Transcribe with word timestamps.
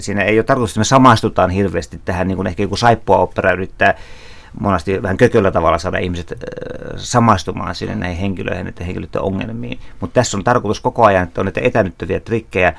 Siinä 0.00 0.22
ei 0.22 0.38
ole 0.38 0.44
tarkoitus, 0.44 0.70
että 0.70 0.80
me 0.80 0.84
samastutaan 0.84 1.50
hirveästi 1.50 2.00
tähän, 2.04 2.28
niin 2.28 2.36
kuin 2.36 2.46
ehkä 2.46 2.62
joku 2.62 2.76
saippua 2.76 3.16
opera 3.16 3.52
yrittää 3.52 3.94
monesti 4.60 5.02
vähän 5.02 5.16
kököllä 5.16 5.50
tavalla 5.50 5.78
saada 5.78 5.98
ihmiset 5.98 6.34
samastumaan 6.96 7.74
sinne 7.74 7.94
näihin 7.94 8.18
henkilöihin, 8.18 8.66
että 8.66 8.84
henkilöiden 8.84 9.20
ongelmiin. 9.20 9.78
Mutta 10.00 10.14
tässä 10.14 10.36
on 10.36 10.44
tarkoitus 10.44 10.80
koko 10.80 11.04
ajan, 11.04 11.22
että 11.22 11.40
on 11.40 11.44
näitä 11.44 11.60
etänyttäviä 11.60 12.20
trikkejä, 12.20 12.74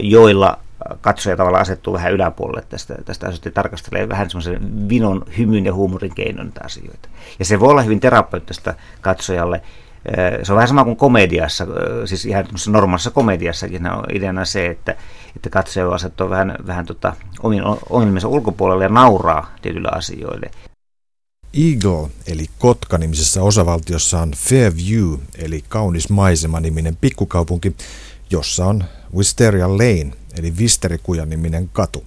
joilla 0.00 0.58
katsoja 1.00 1.36
tavalla 1.36 1.58
asettuu 1.58 1.94
vähän 1.94 2.12
yläpuolelle 2.12 2.66
tästä, 2.68 2.94
tästä 3.04 3.26
asioista 3.26 3.48
ja 3.48 3.52
tarkastelee 3.52 4.08
vähän 4.08 4.30
semmoisen 4.30 4.88
vinon, 4.88 5.24
hymyn 5.38 5.64
ja 5.64 5.74
huumorin 5.74 6.14
keinoin 6.14 6.46
näitä 6.46 6.60
asioita. 6.64 7.08
Ja 7.38 7.44
se 7.44 7.60
voi 7.60 7.70
olla 7.70 7.82
hyvin 7.82 8.00
terapeuttista 8.00 8.74
katsojalle. 9.00 9.62
Se 10.42 10.52
on 10.52 10.56
vähän 10.56 10.68
sama 10.68 10.84
kuin 10.84 10.96
komediassa, 10.96 11.66
siis 12.04 12.26
ihan 12.26 12.46
normaalissa 12.68 13.10
komediassakin 13.10 13.86
on 13.86 14.04
ideana 14.12 14.44
se, 14.44 14.66
että, 14.66 14.94
että 15.36 15.50
katsoja 15.50 15.88
asettuu 15.88 16.30
vähän, 16.30 16.56
vähän 16.66 16.86
tota, 16.86 17.12
omin 17.42 17.62
ongelmissa 17.90 18.28
ulkopuolelle 18.28 18.84
ja 18.84 18.88
nauraa 18.88 19.54
tietyille 19.62 19.88
asioille. 19.92 20.50
Eagle 21.54 22.10
eli 22.26 22.46
Kotka-nimisessä 22.58 23.42
osavaltiossa 23.42 24.20
on 24.20 24.30
Fairview 24.30 25.14
eli 25.38 25.64
kaunis 25.68 26.10
maisema-niminen 26.10 26.96
pikkukaupunki, 27.00 27.76
jossa 28.30 28.66
on 28.66 28.84
Wisteria 29.16 29.68
Lane 29.68 30.12
eli 30.38 30.56
Visterikuja 30.58 31.26
niminen 31.26 31.68
katu. 31.72 32.04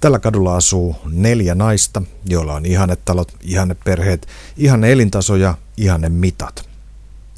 Tällä 0.00 0.18
kadulla 0.18 0.56
asuu 0.56 0.96
neljä 1.10 1.54
naista, 1.54 2.02
joilla 2.24 2.54
on 2.54 2.66
ihannetalot, 2.66 3.32
ihanneperheet, 3.40 4.28
ihanne 4.56 4.92
elintaso 4.92 5.36
ja 5.36 5.54
ihanne 5.76 6.08
mitat. 6.08 6.68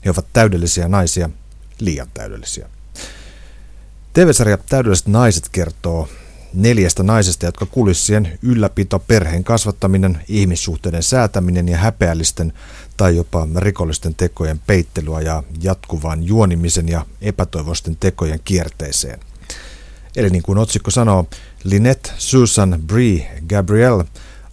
He 0.04 0.10
ovat 0.10 0.26
täydellisiä 0.32 0.88
naisia, 0.88 1.30
liian 1.80 2.08
täydellisiä. 2.14 2.68
TV-sarja 4.12 4.58
Täydelliset 4.58 5.06
naiset 5.06 5.48
kertoo 5.48 6.08
neljästä 6.54 7.02
naisesta, 7.02 7.46
jotka 7.46 7.66
kulissien 7.66 8.38
ylläpito, 8.42 8.98
perheen 8.98 9.44
kasvattaminen, 9.44 10.20
ihmissuhteiden 10.28 11.02
säätäminen 11.02 11.68
ja 11.68 11.76
häpeällisten 11.76 12.52
tai 12.96 13.16
jopa 13.16 13.48
rikollisten 13.56 14.14
tekojen 14.14 14.60
peittelyä 14.66 15.20
ja 15.20 15.42
jatkuvaan 15.62 16.22
juonimisen 16.22 16.88
ja 16.88 17.06
epätoivoisten 17.20 17.96
tekojen 18.00 18.40
kierteeseen. 18.44 19.20
Eli 20.16 20.30
niin 20.30 20.42
kuin 20.42 20.58
otsikko 20.58 20.90
sanoo, 20.90 21.26
Lynette, 21.64 22.10
Susan, 22.18 22.82
Brie, 22.86 23.30
Gabrielle, 23.48 24.04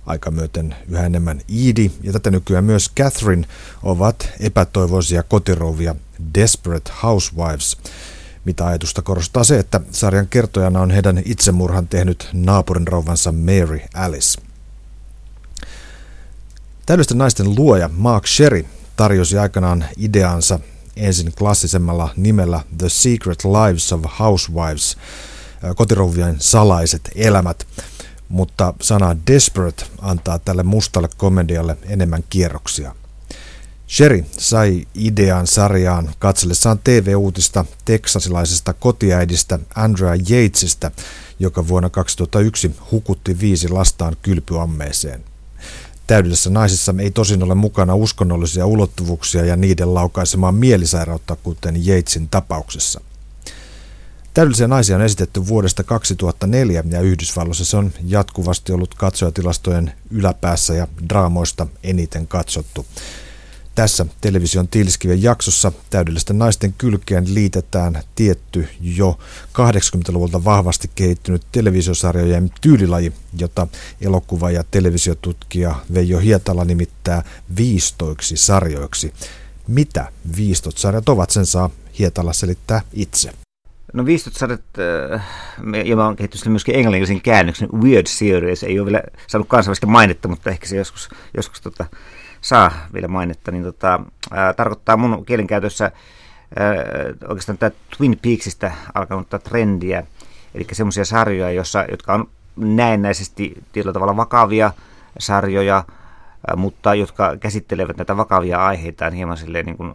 aika 0.05 0.31
myöten 0.31 0.75
yhä 0.89 1.05
enemmän 1.05 1.41
Edie 1.69 1.91
ja 2.03 2.13
tätä 2.13 2.31
nykyään 2.31 2.63
myös 2.63 2.91
Catherine 2.97 3.47
ovat 3.83 4.29
epätoivoisia 4.39 5.23
kotirouvia 5.23 5.95
Desperate 6.35 6.91
Housewives– 7.03 7.77
mitä 8.47 8.65
ajatusta 8.65 9.01
korostaa 9.01 9.43
se, 9.43 9.59
että 9.59 9.81
sarjan 9.91 10.27
kertojana 10.27 10.81
on 10.81 10.91
heidän 10.91 11.21
itsemurhan 11.25 11.87
tehnyt 11.87 12.29
naapurin 12.33 12.87
rouvansa 12.87 13.31
Mary 13.31 13.79
Alice. 13.93 14.41
Täydellisten 16.85 17.17
naisten 17.17 17.55
luoja 17.55 17.89
Mark 17.93 18.27
Sherry 18.27 18.65
tarjosi 18.95 19.37
aikanaan 19.37 19.85
ideansa 19.97 20.59
ensin 20.95 21.33
klassisemmalla 21.37 22.09
nimellä 22.15 22.63
The 22.77 22.89
Secret 22.89 23.43
Lives 23.43 23.93
of 23.93 24.01
Housewives, 24.19 24.97
kotirouvien 25.75 26.35
salaiset 26.39 27.11
elämät, 27.15 27.67
mutta 28.29 28.73
sana 28.81 29.15
desperate 29.27 29.85
antaa 30.01 30.39
tälle 30.39 30.63
mustalle 30.63 31.09
komedialle 31.17 31.77
enemmän 31.89 32.23
kierroksia– 32.29 32.95
Sherry 33.89 34.25
sai 34.37 34.87
idean 34.95 35.47
sarjaan 35.47 36.11
katsellessaan 36.19 36.79
TV-uutista 36.83 37.65
teksasilaisesta 37.85 38.73
kotiäidistä 38.73 39.59
Andrea 39.75 40.13
Yatesista, 40.13 40.91
joka 41.39 41.67
vuonna 41.67 41.89
2001 41.89 42.75
hukutti 42.91 43.39
viisi 43.39 43.69
lastaan 43.69 44.15
kylpyammeeseen. 44.21 45.23
Täydellisessä 46.07 46.49
naisissa 46.49 46.95
ei 46.99 47.11
tosin 47.11 47.43
ole 47.43 47.55
mukana 47.55 47.95
uskonnollisia 47.95 48.65
ulottuvuuksia 48.65 49.45
ja 49.45 49.55
niiden 49.55 49.93
laukaisemaa 49.93 50.51
mielisairautta, 50.51 51.35
kuten 51.35 51.87
Yatesin 51.87 52.29
tapauksessa. 52.29 53.01
Täydellisiä 54.33 54.67
naisia 54.67 54.95
on 54.95 55.01
esitetty 55.01 55.47
vuodesta 55.47 55.83
2004 55.83 56.83
ja 56.89 57.01
Yhdysvalloissa 57.01 57.65
se 57.65 57.77
on 57.77 57.91
jatkuvasti 58.05 58.71
ollut 58.71 58.95
katsojatilastojen 58.95 59.93
yläpäässä 60.11 60.73
ja 60.73 60.87
draamoista 61.09 61.67
eniten 61.83 62.27
katsottu. 62.27 62.85
Tässä 63.77 64.05
television 64.21 64.67
tiiliskiven 64.67 65.23
jaksossa 65.23 65.71
täydellisten 65.89 66.37
naisten 66.37 66.73
kylkeen 66.77 67.33
liitetään 67.33 68.01
tietty 68.15 68.67
jo 68.81 69.19
80-luvulta 69.53 70.43
vahvasti 70.43 70.89
kehittynyt 70.95 71.41
televisiosarjojen 71.51 72.51
tyylilaji, 72.61 73.13
jota 73.39 73.67
elokuva- 74.01 74.51
ja 74.51 74.63
televisiotutkija 74.71 75.75
Veijo 75.93 76.19
Hietala 76.19 76.65
nimittää 76.65 77.23
viistoiksi 77.57 78.37
sarjoiksi. 78.37 79.13
Mitä 79.67 80.11
viistot 80.37 80.77
sarjat 80.77 81.09
ovat, 81.09 81.29
sen 81.29 81.45
saa 81.45 81.69
Hietala 81.99 82.33
selittää 82.33 82.81
itse. 82.93 83.31
No 83.93 84.05
viistot 84.05 84.33
sarjat, 84.33 84.61
äh, 85.13 85.25
ja 85.85 85.95
mä 85.95 86.05
oon 86.05 86.15
kehittynyt 86.15 86.45
myöskin 86.45 86.75
englanninkielisen 86.75 87.21
käännöksen 87.21 87.69
Weird 87.81 88.07
Series, 88.07 88.63
ei 88.63 88.79
ole 88.79 88.85
vielä 88.85 89.03
saanut 89.27 89.47
kansainvälistä 89.47 89.87
mainetta, 89.87 90.27
mutta 90.27 90.49
ehkä 90.49 90.67
se 90.67 90.77
joskus, 90.77 91.09
joskus 91.37 91.61
tota, 91.61 91.85
saa 92.41 92.71
vielä 92.93 93.07
mainetta, 93.07 93.51
niin 93.51 93.63
tota, 93.63 93.99
ää, 94.31 94.53
tarkoittaa 94.53 94.97
mun 94.97 95.25
kielenkäytössä 95.25 95.91
ää, 96.59 96.75
oikeastaan 97.27 97.57
tämä 97.57 97.71
Twin 97.97 98.19
Peaksista 98.21 98.71
alkanutta 98.93 99.39
trendiä, 99.39 100.03
eli 100.55 100.67
semmoisia 100.71 101.05
sarjoja, 101.05 101.51
jossa, 101.51 101.85
jotka 101.91 102.13
on 102.13 102.29
näennäisesti 102.55 103.63
tietyllä 103.71 103.93
tavalla 103.93 104.17
vakavia 104.17 104.71
sarjoja, 105.19 105.83
mutta 106.55 106.95
jotka 106.95 107.37
käsittelevät 107.37 107.97
näitä 107.97 108.17
vakavia 108.17 108.65
aiheita 108.65 109.09
hieman 109.09 109.37
silleen 109.37 109.65
niin 109.65 109.77
kuin 109.77 109.93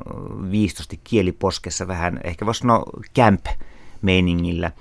viistosti 0.50 1.00
kieliposkessa 1.04 1.86
vähän, 1.88 2.20
ehkä 2.24 2.46
voisi 2.46 2.58
sanoa 2.58 2.84
camp-meiningillä. 3.18 4.72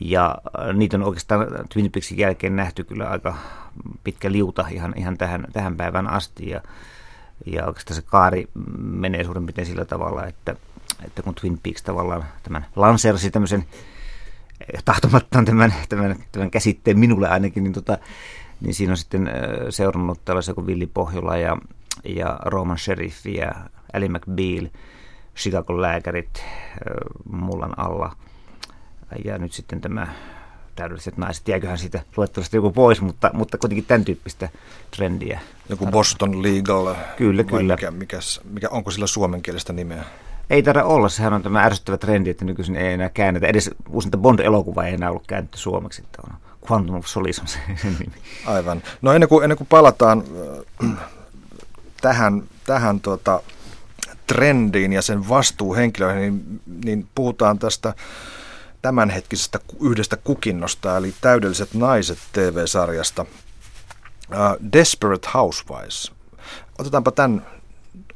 Ja 0.00 0.34
niitä 0.72 0.96
on 0.96 1.02
oikeastaan 1.02 1.46
Twin 1.68 1.90
Peaksin 1.90 2.18
jälkeen 2.18 2.56
nähty 2.56 2.84
kyllä 2.84 3.08
aika 3.08 3.34
pitkä 4.04 4.32
liuta 4.32 4.64
ihan, 4.70 4.94
ihan 4.96 5.18
tähän, 5.18 5.46
tähän 5.52 5.76
päivään 5.76 6.10
asti. 6.10 6.48
Ja, 6.48 6.60
ja 7.46 7.66
oikeastaan 7.66 7.94
se 7.94 8.02
kaari 8.02 8.48
menee 8.78 9.24
suurin 9.24 9.46
piirtein 9.46 9.66
sillä 9.66 9.84
tavalla, 9.84 10.26
että, 10.26 10.56
että 11.04 11.22
kun 11.22 11.34
Twin 11.34 11.58
Peaks 11.62 11.82
tavallaan 11.82 12.24
tämän 12.42 12.66
lanseerasi 12.76 13.30
tämmöisen 13.30 13.64
eh, 14.74 14.82
tahtomattaan 14.84 15.44
tämän, 15.44 15.74
tämän, 15.88 16.16
tämän 16.32 16.50
käsitteen 16.50 16.98
minulle 16.98 17.28
ainakin, 17.28 17.64
niin, 17.64 17.72
tota, 17.72 17.98
niin 18.60 18.74
siinä 18.74 18.92
on 18.92 18.96
sitten 18.96 19.28
eh, 19.28 19.34
seurannut 19.70 20.24
tällaisia 20.24 20.54
kuin 20.54 20.66
Villi 20.66 20.86
Pohjola 20.86 21.36
ja, 21.36 21.56
ja 22.04 22.40
Roman 22.44 22.78
Sheriff 22.78 23.26
ja 23.26 23.52
Ali 23.92 24.08
McBeal, 24.08 24.66
Chicago 25.36 25.82
lääkärit 25.82 26.38
eh, 26.38 26.44
mullan 27.30 27.78
alla. 27.78 28.16
Ja 29.24 29.38
nyt 29.38 29.52
sitten 29.52 29.80
tämä 29.80 30.06
täydelliset 30.76 31.16
naiset. 31.16 31.48
Jääköhän 31.48 31.78
siitä 31.78 32.00
luettelosta 32.16 32.56
joku 32.56 32.70
pois, 32.70 33.00
mutta, 33.00 33.30
mutta 33.32 33.58
kuitenkin 33.58 33.84
tämän 33.84 34.04
tyyppistä 34.04 34.48
trendiä. 34.96 35.40
Joku 35.68 35.86
Boston 35.86 36.42
Legal. 36.42 36.94
Kyllä, 37.16 37.44
kyllä. 37.44 37.74
Mikä, 37.74 37.90
mikä, 37.90 38.18
mikä, 38.50 38.68
onko 38.68 38.90
sillä 38.90 39.06
suomenkielistä 39.06 39.72
nimeä? 39.72 40.04
Ei 40.50 40.62
tarvitse 40.62 40.86
olla, 40.86 41.08
sehän 41.08 41.32
on 41.32 41.42
tämä 41.42 41.62
ärsyttävä 41.62 41.96
trendi, 41.96 42.30
että 42.30 42.44
nykyisin 42.44 42.76
ei 42.76 42.92
enää 42.92 43.08
käännetä. 43.08 43.46
Edes 43.46 43.70
uusinta 43.88 44.18
Bond-elokuva 44.18 44.86
ei 44.86 44.94
enää 44.94 45.10
ollut 45.10 45.26
käännetty 45.26 45.58
suomeksi, 45.58 46.02
että 46.02 46.22
on 46.22 46.36
Quantum 46.70 46.96
of 46.96 47.06
Solace 47.06 47.40
on 47.40 47.48
se, 47.48 47.58
nimi. 47.84 48.12
Aivan. 48.46 48.82
No 49.02 49.12
ennen 49.12 49.28
kuin, 49.28 49.44
ennen 49.44 49.58
kuin 49.58 49.68
palataan 49.68 50.24
äh, 50.84 50.96
tähän, 52.00 52.42
tähän 52.66 53.00
tuota, 53.00 53.40
trendiin 54.26 54.92
ja 54.92 55.02
sen 55.02 55.28
vastuuhenkilöihin, 55.28 56.20
niin, 56.20 56.60
niin 56.84 57.06
puhutaan 57.14 57.58
tästä 57.58 57.94
tämänhetkisestä 58.82 59.60
yhdestä 59.80 60.16
kukinnosta, 60.16 60.96
eli 60.96 61.14
Täydelliset 61.20 61.74
naiset 61.74 62.18
TV-sarjasta. 62.32 63.22
Uh, 63.22 64.72
Desperate 64.72 65.28
Housewives. 65.34 66.12
Otetaanpa 66.78 67.10
tämän 67.10 67.46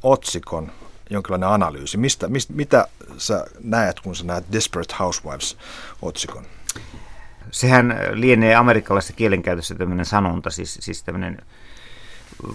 otsikon 0.02 0.72
jonkinlainen 1.10 1.48
analyysi. 1.48 1.96
Mistä, 1.96 2.28
mistä, 2.28 2.52
mitä 2.52 2.88
sä 3.18 3.46
näet, 3.62 4.00
kun 4.00 4.16
sä 4.16 4.24
näet 4.24 4.44
Desperate 4.52 4.94
Housewives-otsikon? 4.98 6.44
Sehän 7.50 7.98
lienee 8.12 8.54
amerikkalaisessa 8.54 9.12
kielenkäytössä 9.14 9.74
tämmöinen 9.74 10.06
sanonta, 10.06 10.50
siis, 10.50 10.78
siis 10.80 11.02
tämmöinen 11.02 11.38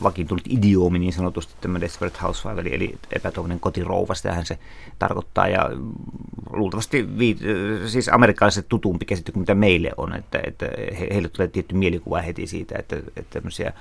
vakiintunut 0.03 0.43
idioomi 0.49 0.99
niin 0.99 1.13
sanotusti, 1.13 1.53
tämä 1.61 1.81
Desperate 1.81 2.19
Housewife, 2.21 2.61
eli, 2.61 2.75
eli 2.75 2.95
epätoivinen 3.15 3.59
kotirouva, 3.59 4.15
sitähän 4.15 4.45
se 4.45 4.59
tarkoittaa, 4.99 5.47
ja 5.47 5.69
luultavasti 6.49 7.17
vi, 7.19 7.37
siis 7.87 8.09
amerikkalaiset 8.09 8.65
tutumpi 8.69 9.05
käsitys 9.05 9.35
mitä 9.35 9.55
meille 9.55 9.91
on, 9.97 10.15
että, 10.15 10.39
että 10.47 10.65
he, 10.99 11.07
heille 11.11 11.29
tulee 11.29 11.47
tietty 11.47 11.75
mielikuva 11.75 12.21
heti 12.21 12.47
siitä, 12.47 12.75
että, 12.79 12.95
että 12.95 13.39
tämmöisiä 13.39 13.73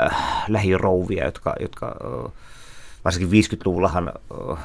äh, 0.00 0.16
lähirouvia, 0.48 1.24
jotka, 1.24 1.54
jotka 1.60 1.86
äh, 1.86 2.32
varsinkin 3.04 3.44
50-luvullahan 3.44 4.12
äh, 4.50 4.58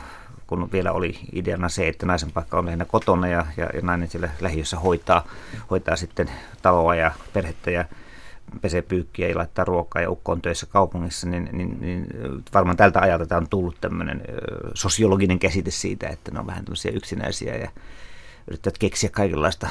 kun 0.47 0.71
vielä 0.71 0.91
oli 0.91 1.19
ideana 1.33 1.69
se, 1.69 1.87
että 1.87 2.05
naisen 2.05 2.31
paikka 2.31 2.59
on 2.59 2.65
lähinnä 2.65 2.85
kotona 2.85 3.27
ja, 3.27 3.45
ja, 3.57 3.69
ja 3.73 3.81
nainen 3.81 4.09
siellä 4.09 4.29
lähiössä 4.41 4.79
hoitaa, 4.79 5.27
hoitaa 5.69 5.95
sitten 5.95 6.31
taloa 6.61 6.95
ja 6.95 7.11
perhettä 7.33 7.71
ja 7.71 7.85
pesee 8.61 8.81
pyykkiä 8.81 9.29
ja 9.29 9.37
laittaa 9.37 9.65
ruokaa 9.65 10.01
ja 10.01 10.11
ukko 10.11 10.31
on 10.31 10.41
töissä 10.41 10.65
kaupungissa, 10.65 11.29
niin, 11.29 11.49
niin, 11.51 11.81
niin 11.81 12.07
varmaan 12.53 12.77
tältä 12.77 12.99
ajalta 12.99 13.37
on 13.37 13.49
tullut 13.49 13.77
tämmöinen 13.81 14.21
sosiologinen 14.73 15.39
käsite 15.39 15.71
siitä, 15.71 16.07
että 16.07 16.31
ne 16.31 16.39
on 16.39 16.47
vähän 16.47 16.65
tämmöisiä 16.65 16.91
yksinäisiä 16.91 17.57
ja 17.57 17.71
yrittävät 18.47 18.77
keksiä 18.77 19.09
kaikenlaista 19.09 19.67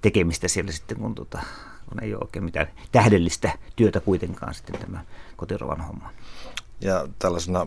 tekemistä 0.00 0.48
siellä 0.48 0.72
sitten, 0.72 0.98
kun, 0.98 1.14
tota, 1.14 1.38
kun 1.88 2.02
ei 2.02 2.14
ole 2.14 2.22
oikein 2.22 2.44
mitään 2.44 2.66
tähdellistä 2.92 3.52
työtä 3.76 4.00
kuitenkaan 4.00 4.54
sitten 4.54 4.80
tämä 4.80 5.04
kotirovan 5.36 5.80
homma. 5.80 6.10
Ja 6.80 7.08
tällaisena 7.18 7.66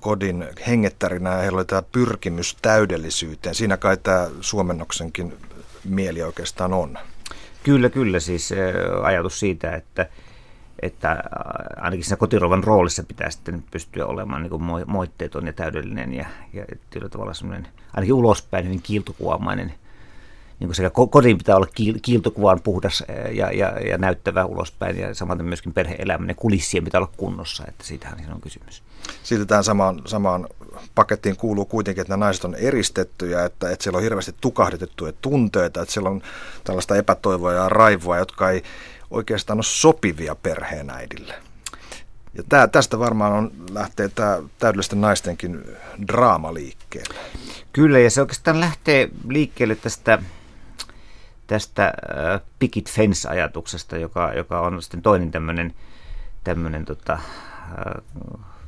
kodin 0.00 0.48
hengettärinä 0.66 1.30
heillä 1.30 1.56
oli 1.56 1.64
tämä 1.64 1.82
pyrkimys 1.82 2.56
täydellisyyteen. 2.62 3.54
Siinä 3.54 3.76
kai 3.76 3.96
tämä 3.96 4.28
suomennoksenkin 4.40 5.34
mieli 5.84 6.22
oikeastaan 6.22 6.72
on. 6.72 6.98
Kyllä, 7.64 7.90
kyllä. 7.90 8.20
Siis 8.20 8.54
ajatus 9.02 9.40
siitä, 9.40 9.74
että, 9.74 10.06
että 10.82 11.22
ainakin 11.76 12.04
siinä 12.04 12.16
kotirovan 12.16 12.64
roolissa 12.64 13.02
pitää 13.02 13.30
sitten 13.30 13.64
pystyä 13.70 14.06
olemaan 14.06 14.42
niin 14.42 14.86
moitteeton 14.86 15.46
ja 15.46 15.52
täydellinen 15.52 16.12
ja, 16.12 16.26
ja 16.52 16.64
tavalla 17.10 17.34
semmoinen 17.34 17.68
ainakin 17.94 18.14
ulospäin 18.14 18.64
hyvin 18.64 18.82
kiiltokuvaamainen 18.82 19.74
niin 20.60 20.68
kuin 20.68 20.74
sekä 20.74 20.90
kodin 21.10 21.38
pitää 21.38 21.56
olla 21.56 21.68
kiiltokuvaan 22.02 22.60
puhdas 22.60 23.04
ja, 23.32 23.52
ja, 23.52 23.68
ja 23.88 23.98
näyttävä 23.98 24.44
ulospäin 24.44 24.98
ja 24.98 25.14
samaten 25.14 25.46
myöskin 25.46 25.72
perhe-elämän 25.72 26.28
ja 26.28 26.34
kulissien 26.34 26.84
pitää 26.84 27.00
olla 27.00 27.12
kunnossa, 27.16 27.64
että 27.68 27.84
siitähän 27.84 28.18
siinä 28.18 28.34
on 28.34 28.40
kysymys. 28.40 28.82
Silti 29.22 29.46
tähän 29.46 29.64
samaan, 29.64 30.02
samaan 30.06 30.48
pakettiin 30.94 31.36
kuuluu 31.36 31.64
kuitenkin, 31.64 32.00
että 32.00 32.12
nämä 32.12 32.24
naiset 32.24 32.44
on 32.44 32.54
eristettyjä, 32.54 33.44
että, 33.44 33.70
että 33.70 33.82
siellä 33.82 33.96
on 33.96 34.02
hirveästi 34.02 34.34
tukahdutettuja 34.40 35.12
tunteita, 35.20 35.82
että 35.82 35.92
siellä 35.92 36.10
on 36.10 36.22
tällaista 36.64 36.96
epätoivoa 36.96 37.52
ja 37.52 37.68
raivoa, 37.68 38.18
jotka 38.18 38.50
ei 38.50 38.62
oikeastaan 39.10 39.56
ole 39.56 39.64
sopivia 39.64 40.34
perheenäidille. 40.34 41.34
Ja 42.34 42.42
tää, 42.48 42.66
tästä 42.66 42.98
varmaan 42.98 43.32
on, 43.32 43.52
lähtee 43.70 44.08
tämä 44.08 44.38
täydellisten 44.58 45.00
naistenkin 45.00 45.64
draama 46.08 46.54
liikkeelle. 46.54 47.14
Kyllä, 47.72 47.98
ja 47.98 48.10
se 48.10 48.20
oikeastaan 48.20 48.60
lähtee 48.60 49.08
liikkeelle 49.28 49.74
tästä 49.74 50.18
tästä 51.50 51.84
äh, 51.84 52.40
picket 52.58 52.90
fence-ajatuksesta, 52.90 53.96
joka, 53.96 54.32
joka 54.34 54.60
on 54.60 54.82
sitten 54.82 55.02
toinen 55.02 55.30
tämmöinen, 55.30 55.74
tämmöinen 56.44 56.84
tota, 56.84 57.12
äh, 57.12 58.02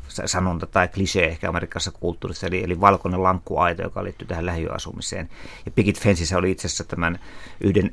sanonta 0.08 0.66
tai 0.66 0.88
klisee 0.88 1.26
ehkä 1.26 1.48
amerikkalaisessa 1.48 1.98
kulttuurissa, 2.00 2.46
eli, 2.46 2.64
eli 2.64 2.80
valkoinen 2.80 3.22
lankkuaito, 3.22 3.82
joka 3.82 4.04
liittyy 4.04 4.28
tähän 4.28 4.46
lähiöasumiseen. 4.46 5.28
Ja 5.66 5.70
Picket 5.70 6.00
Fenceissa 6.00 6.36
oli 6.36 6.50
itse 6.50 6.66
asiassa 6.66 6.84
tämän 6.84 7.18
yhden, 7.60 7.92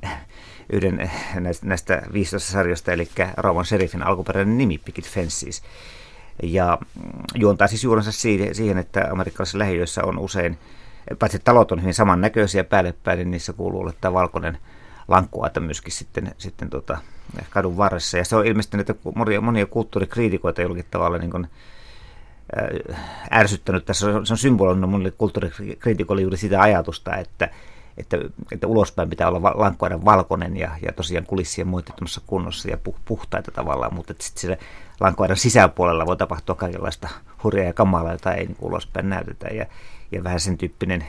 yhden 0.69 1.11
näistä, 1.39 1.65
näistä 1.65 2.01
15 2.13 2.51
sarjoista, 2.51 2.91
eli 2.91 3.09
Rauman 3.37 3.65
Sheriffin 3.65 4.03
alkuperäinen 4.03 4.57
nimi 4.57 4.77
Picket 4.77 5.05
Fences. 5.09 5.63
Ja 6.43 6.77
juontaa 7.35 7.67
siis 7.67 7.83
juurensa 7.83 8.11
siihen, 8.11 8.77
että 8.77 9.07
amerikkalaisissa 9.11 9.59
lähiöissä 9.59 10.03
on 10.03 10.19
usein, 10.19 10.57
paitsi 11.19 11.39
talot 11.39 11.71
on 11.71 11.81
hyvin 11.81 11.93
samannäköisiä 11.93 12.63
päälle 12.63 12.93
päin, 13.03 13.17
niin 13.17 13.31
niissä 13.31 13.53
kuuluu 13.53 13.81
olla 13.81 13.93
tämä 14.01 14.13
valkoinen 14.13 14.57
lankkuaita 15.07 15.59
myöskin 15.59 15.93
sitten, 15.93 16.31
sitten 16.37 16.69
tota, 16.69 16.97
kadun 17.49 17.77
varressa. 17.77 18.17
Ja 18.17 18.25
se 18.25 18.35
on 18.35 18.45
ilmestynyt, 18.45 18.89
että 18.89 19.11
monia, 19.15 19.41
monia 19.41 19.65
kulttuurikriitikoita 19.65 20.61
jollakin 20.61 20.85
tavalla 20.91 21.17
niin 21.17 21.31
kuin, 21.31 21.47
ärsyttänyt 23.33 23.85
tässä. 23.85 24.05
Se 24.23 24.33
on 24.33 24.37
symboloinut 24.37 24.89
monille 24.89 25.11
kulttuurikriitikoille 25.11 26.21
juuri 26.21 26.37
sitä 26.37 26.61
ajatusta, 26.61 27.15
että, 27.15 27.49
että, 27.97 28.17
että 28.51 28.67
ulospäin 28.67 29.09
pitää 29.09 29.27
olla 29.27 29.53
lankkuaiden 29.55 30.05
valkoinen 30.05 30.57
ja, 30.57 30.71
ja 30.85 30.93
tosiaan 30.93 31.25
kulissien 31.25 31.67
muittamassa 31.67 32.21
kunnossa 32.27 32.69
ja 32.69 32.77
puhtaita 33.05 33.51
tavallaan, 33.51 33.93
mutta 33.93 34.13
sitten 34.19 34.41
siellä 34.41 34.57
lankkuaiden 34.99 35.37
sisäpuolella 35.37 36.05
voi 36.05 36.17
tapahtua 36.17 36.55
kaikenlaista 36.55 37.09
hurjaa 37.43 37.67
ja 37.67 37.73
kamalaa, 37.73 38.11
jota 38.11 38.33
ei 38.33 38.45
niin 38.45 38.57
ulospäin 38.61 39.09
näytetä. 39.09 39.47
Ja, 39.47 39.65
ja 40.11 40.23
vähän 40.23 40.39
sen 40.39 40.57
tyyppinen 40.57 41.05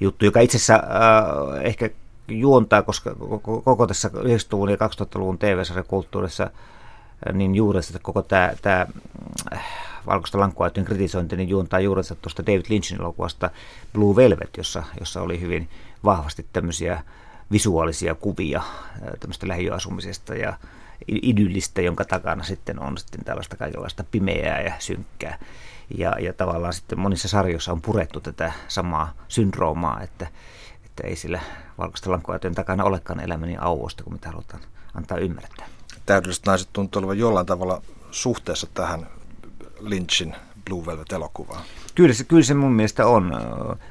juttu, 0.00 0.24
joka 0.24 0.40
itse 0.40 0.56
asiassa 0.56 0.74
äh, 0.74 1.64
ehkä 1.64 1.90
juontaa, 2.28 2.82
koska 2.82 3.14
koko, 3.14 3.60
koko 3.60 3.86
tässä 3.86 4.08
90-luvun 4.08 4.70
ja 4.70 4.76
2000-luvun 4.76 5.38
TV-sarjakulttuurissa 5.38 6.44
äh, 6.44 7.34
niin 7.34 7.54
juuri 7.54 7.78
että 7.78 7.98
koko 8.02 8.22
tämä, 8.22 8.52
tämä 8.62 8.86
äh, 9.52 9.64
valkoista 10.06 10.38
lankkuaitojen 10.38 10.86
kritisointi 10.86 11.36
niin 11.36 11.48
juontaa 11.48 11.80
juuri 11.80 12.02
tuosta 12.22 12.46
David 12.46 12.64
Lynchin 12.68 13.00
elokuvasta 13.00 13.50
Blue 13.92 14.16
Velvet, 14.16 14.56
jossa, 14.56 14.82
jossa 15.00 15.22
oli 15.22 15.40
hyvin 15.40 15.68
vahvasti 16.04 16.46
tämmöisiä 16.52 17.02
visuaalisia 17.52 18.14
kuvia 18.14 18.58
äh, 18.58 19.08
tämmöistä 19.20 19.48
lähiöasumisesta 19.48 20.34
ja 20.34 20.58
idyllistä, 21.08 21.82
jonka 21.82 22.04
takana 22.04 22.44
sitten 22.44 22.80
on 22.80 22.98
sitten 22.98 23.24
tällaista 23.24 23.56
kaikenlaista 23.56 24.04
pimeää 24.10 24.60
ja 24.60 24.72
synkkää. 24.78 25.38
Ja, 25.96 26.14
ja 26.20 26.32
tavallaan 26.32 26.72
sitten 26.72 26.98
monissa 26.98 27.28
sarjoissa 27.28 27.72
on 27.72 27.82
purettu 27.82 28.20
tätä 28.20 28.52
samaa 28.68 29.14
syndroomaa, 29.28 30.00
että, 30.00 30.26
että 30.84 31.06
ei 31.06 31.16
sillä 31.16 31.40
valkoisten 31.78 32.12
lankkuaitojen 32.12 32.54
takana 32.54 32.84
olekaan 32.84 33.20
elämä 33.20 33.46
niin 33.46 33.62
auosta 33.62 34.04
kuin 34.04 34.14
mitä 34.14 34.28
halutaan 34.28 34.62
antaa 34.94 35.18
ymmärtää. 35.18 35.66
Täydelliset 36.06 36.46
naiset 36.46 36.68
tuntuu 36.72 37.00
olevan 37.00 37.18
jollain 37.18 37.46
tavalla 37.46 37.82
suhteessa 38.10 38.66
tähän 38.74 39.06
Lynchin 39.80 40.34
Blue 40.64 40.86
Velvet-elokuvaan. 40.86 41.62
Kyllä 41.94 42.14
se, 42.14 42.24
kyllä 42.24 42.42
se 42.42 42.54
mun 42.54 42.72
mielestä 42.72 43.06
on. 43.06 43.32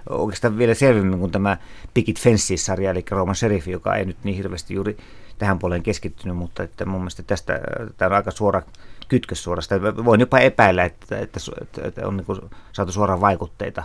Oikeastaan 0.09 0.57
vielä 0.57 0.73
selvemmin 0.73 1.19
kuin 1.19 1.31
tämä 1.31 1.57
Picket 1.94 2.19
Fences-sarja, 2.19 2.91
eli 2.91 3.05
Roman 3.11 3.35
Sheriff, 3.35 3.67
joka 3.67 3.95
ei 3.95 4.05
nyt 4.05 4.17
niin 4.23 4.35
hirveästi 4.35 4.73
juuri 4.73 4.97
tähän 5.38 5.59
puoleen 5.59 5.83
keskittynyt, 5.83 6.38
mutta 6.38 6.63
että 6.63 6.85
mun 6.85 7.01
mielestä 7.01 7.23
tästä 7.23 7.59
tämä 7.97 8.09
on 8.09 8.15
aika 8.15 8.31
suora 8.31 8.61
kytkös 9.07 9.44
suorasta. 9.44 9.81
Voin 9.81 10.19
jopa 10.19 10.39
epäillä, 10.39 10.86
että, 10.86 11.19
että, 11.19 11.39
että 11.83 12.07
on 12.07 12.18
niin 12.18 12.50
saatu 12.74 12.92
suoraan 12.92 13.21
vaikutteita 13.21 13.83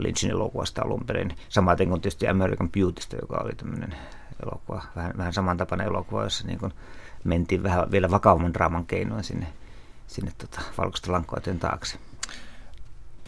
Lynchin 0.00 0.30
elokuvasta 0.30 0.82
alun 0.82 1.04
perin. 1.06 1.36
Samaten 1.48 1.88
kuin 1.88 2.00
tietysti 2.00 2.28
American 2.28 2.70
Beautystä, 2.70 3.16
joka 3.20 3.40
oli 3.44 3.52
tämmöinen 3.52 3.94
elokuva, 4.42 4.82
vähän, 4.96 5.14
vähän 5.18 5.32
samantapainen 5.32 5.86
elokuva, 5.86 6.24
jossa 6.24 6.46
niin 6.46 6.58
kuin 6.58 6.72
mentiin 7.24 7.62
vähän 7.62 7.90
vielä 7.90 8.10
vakavamman 8.10 8.54
draaman 8.54 8.86
keinoin 8.86 9.24
sinne, 9.24 9.46
sinne 10.06 10.32
tota, 10.38 10.60
valkoista 10.78 11.12
lankoiden 11.12 11.58
taakse. 11.58 11.98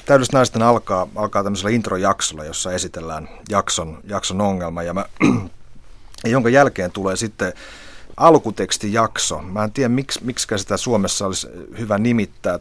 Täydys 0.07 0.33
naisten 0.33 0.63
alkaa, 0.63 1.09
alkaa 1.15 1.43
tämmöisellä 1.43 1.71
introjaksolla, 1.71 2.45
jossa 2.45 2.73
esitellään 2.73 3.29
jakson, 3.49 4.01
jakson 4.05 4.41
ongelma, 4.41 4.83
ja 4.83 4.95
mä, 4.95 5.05
jonka 6.25 6.49
jälkeen 6.49 6.93
tulee 6.93 7.17
sitten 7.17 7.53
alkutekstijakso. 8.17 9.43
Mä 9.43 9.65
en 9.65 9.73
tiedä, 9.73 9.89
miksi, 9.89 10.25
miksi 10.25 10.47
sitä 10.57 10.77
Suomessa 10.77 11.27
olisi 11.27 11.49
hyvä 11.79 11.99
nimittää. 11.99 12.59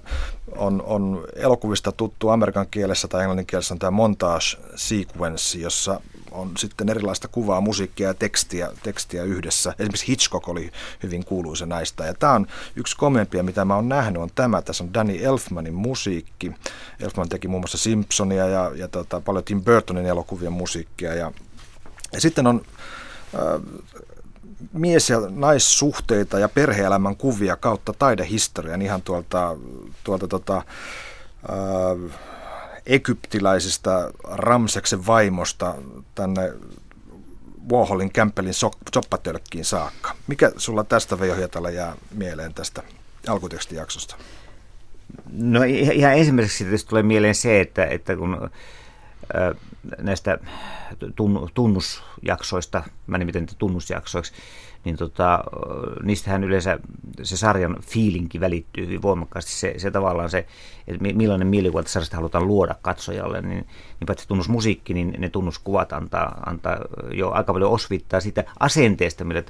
On, 0.57 0.83
on 0.85 1.25
elokuvista 1.35 1.91
tuttu 1.91 2.29
amerikan 2.29 2.67
kielessä 2.71 3.07
tai 3.07 3.21
englannin 3.21 3.45
kielessä 3.45 3.73
on 3.73 3.79
tämä 3.79 3.91
montage 3.91 4.45
sequence, 4.75 5.57
jossa 5.57 5.99
on 6.31 6.51
sitten 6.57 6.89
erilaista 6.89 7.27
kuvaa, 7.27 7.61
musiikkia 7.61 8.07
ja 8.07 8.13
tekstiä, 8.13 8.69
tekstiä 8.83 9.23
yhdessä. 9.23 9.73
Esimerkiksi 9.79 10.07
Hitchcock 10.07 10.49
oli 10.49 10.71
hyvin 11.03 11.25
kuuluisa 11.25 11.65
näistä. 11.65 12.05
Ja 12.05 12.13
tämä 12.13 12.33
on 12.33 12.47
yksi 12.75 12.97
komeimpia, 12.97 13.43
mitä 13.43 13.65
mä 13.65 13.75
oon 13.75 13.89
nähnyt, 13.89 14.21
on 14.21 14.29
tämä. 14.35 14.61
Tässä 14.61 14.83
on 14.83 14.93
Danny 14.93 15.17
Elfmanin 15.23 15.73
musiikki. 15.73 16.51
Elfman 16.99 17.29
teki 17.29 17.47
muun 17.47 17.61
muassa 17.61 17.77
Simpsonia 17.77 18.47
ja, 18.47 18.71
ja 18.75 18.87
tota, 18.87 19.21
paljon 19.21 19.43
Tim 19.43 19.63
Burtonin 19.63 20.05
elokuvien 20.05 20.53
musiikkia. 20.53 21.13
Ja, 21.13 21.31
ja 22.13 22.21
sitten 22.21 22.47
on 22.47 22.61
äh, 23.35 23.41
mies- 24.73 25.09
ja 25.09 25.21
naissuhteita 25.29 26.39
ja 26.39 26.49
perheelämän 26.49 27.15
kuvia 27.15 27.55
kautta 27.55 27.93
taidehistorian 27.99 28.81
ihan 28.81 29.01
tuolta, 29.01 29.57
tuolta 30.03 30.27
tota, 30.27 30.57
äh, 30.57 32.17
egyptiläisistä 32.85 34.11
Ramseksen 34.23 35.05
vaimosta 35.07 35.75
tänne 36.15 36.53
Warholin 37.71 38.11
kämppelin 38.11 38.53
soppatölkkiin 38.93 39.65
saakka. 39.65 40.15
Mikä 40.27 40.51
sulla 40.57 40.83
tästä 40.83 41.19
Veijo 41.19 41.35
Hietala 41.35 41.69
jää 41.69 41.95
mieleen 42.11 42.53
tästä 42.53 42.83
alkutekstijaksosta? 43.27 44.15
No 45.31 45.63
ihan 45.63 46.17
ensimmäiseksi 46.17 46.63
tietysti 46.63 46.89
tulee 46.89 47.03
mieleen 47.03 47.35
se, 47.35 47.61
että, 47.61 47.85
että 47.85 48.15
kun 48.15 48.49
näistä 50.01 50.37
tunnusjaksoista, 51.53 52.83
mä 53.07 53.17
nimitän 53.17 53.45
tunnusjaksoiksi, 53.57 54.33
niin 54.85 54.97
tota, 54.97 55.43
niistähän 56.03 56.43
yleensä 56.43 56.79
se 57.23 57.37
sarjan 57.37 57.77
fiilinki 57.81 58.39
välittyy 58.39 58.85
hyvin 58.85 59.01
voimakkaasti. 59.01 59.51
Se, 59.51 59.73
se 59.77 59.91
tavallaan 59.91 60.29
se, 60.29 60.45
että 60.87 61.03
millainen 61.13 61.47
mielikuva 61.47 61.83
sarjasta 61.85 62.15
halutaan 62.15 62.47
luoda 62.47 62.75
katsojalle, 62.81 63.41
niin, 63.41 63.67
niin 63.99 64.07
paitsi 64.07 64.27
tunnusmusiikki, 64.27 64.93
niin 64.93 65.15
ne 65.17 65.29
tunnuskuvat 65.29 65.93
antaa, 65.93 66.43
antaa 66.45 66.77
jo 67.11 67.31
aika 67.31 67.53
paljon 67.53 67.71
osvittaa 67.71 68.19
siitä 68.19 68.43
asenteesta, 68.59 69.23
millä, 69.23 69.43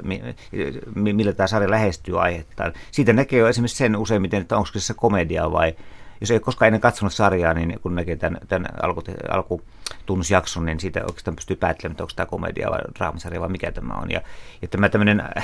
millä 0.95 1.33
tämä 1.33 1.47
sarja 1.47 1.69
lähestyy 1.69 2.21
aihettaan. 2.21 2.73
Siitä 2.91 3.13
näkee 3.13 3.39
jo 3.39 3.47
esimerkiksi 3.47 3.77
sen 3.77 3.95
useimmiten, 3.95 4.41
että 4.41 4.57
onko 4.57 4.69
se 4.77 4.93
komedia 4.93 5.51
vai 5.51 5.75
jos 6.23 6.31
ei 6.31 6.39
koskaan 6.39 6.67
ennen 6.67 6.81
katsonut 6.81 7.13
sarjaa, 7.13 7.53
niin 7.53 7.79
kun 7.81 7.95
näkee 7.95 8.15
tämän, 8.15 8.39
tämän 8.47 8.67
alku, 8.81 9.03
alkutunnusjakson, 9.29 10.65
niin 10.65 10.79
siitä 10.79 10.99
oikeastaan 10.99 11.35
pystyy 11.35 11.55
päättelemään, 11.55 11.93
että 11.93 12.03
onko 12.03 12.13
tämä 12.15 12.25
komedia 12.25 12.71
vai 12.71 12.79
draamasarja 12.95 13.41
vai 13.41 13.49
mikä 13.49 13.71
tämä 13.71 13.93
on. 13.93 14.11
Ja, 14.11 14.21
ja 14.61 14.67
tämä 14.67 14.89
tämmöinen 14.89 15.19
äh, 15.37 15.43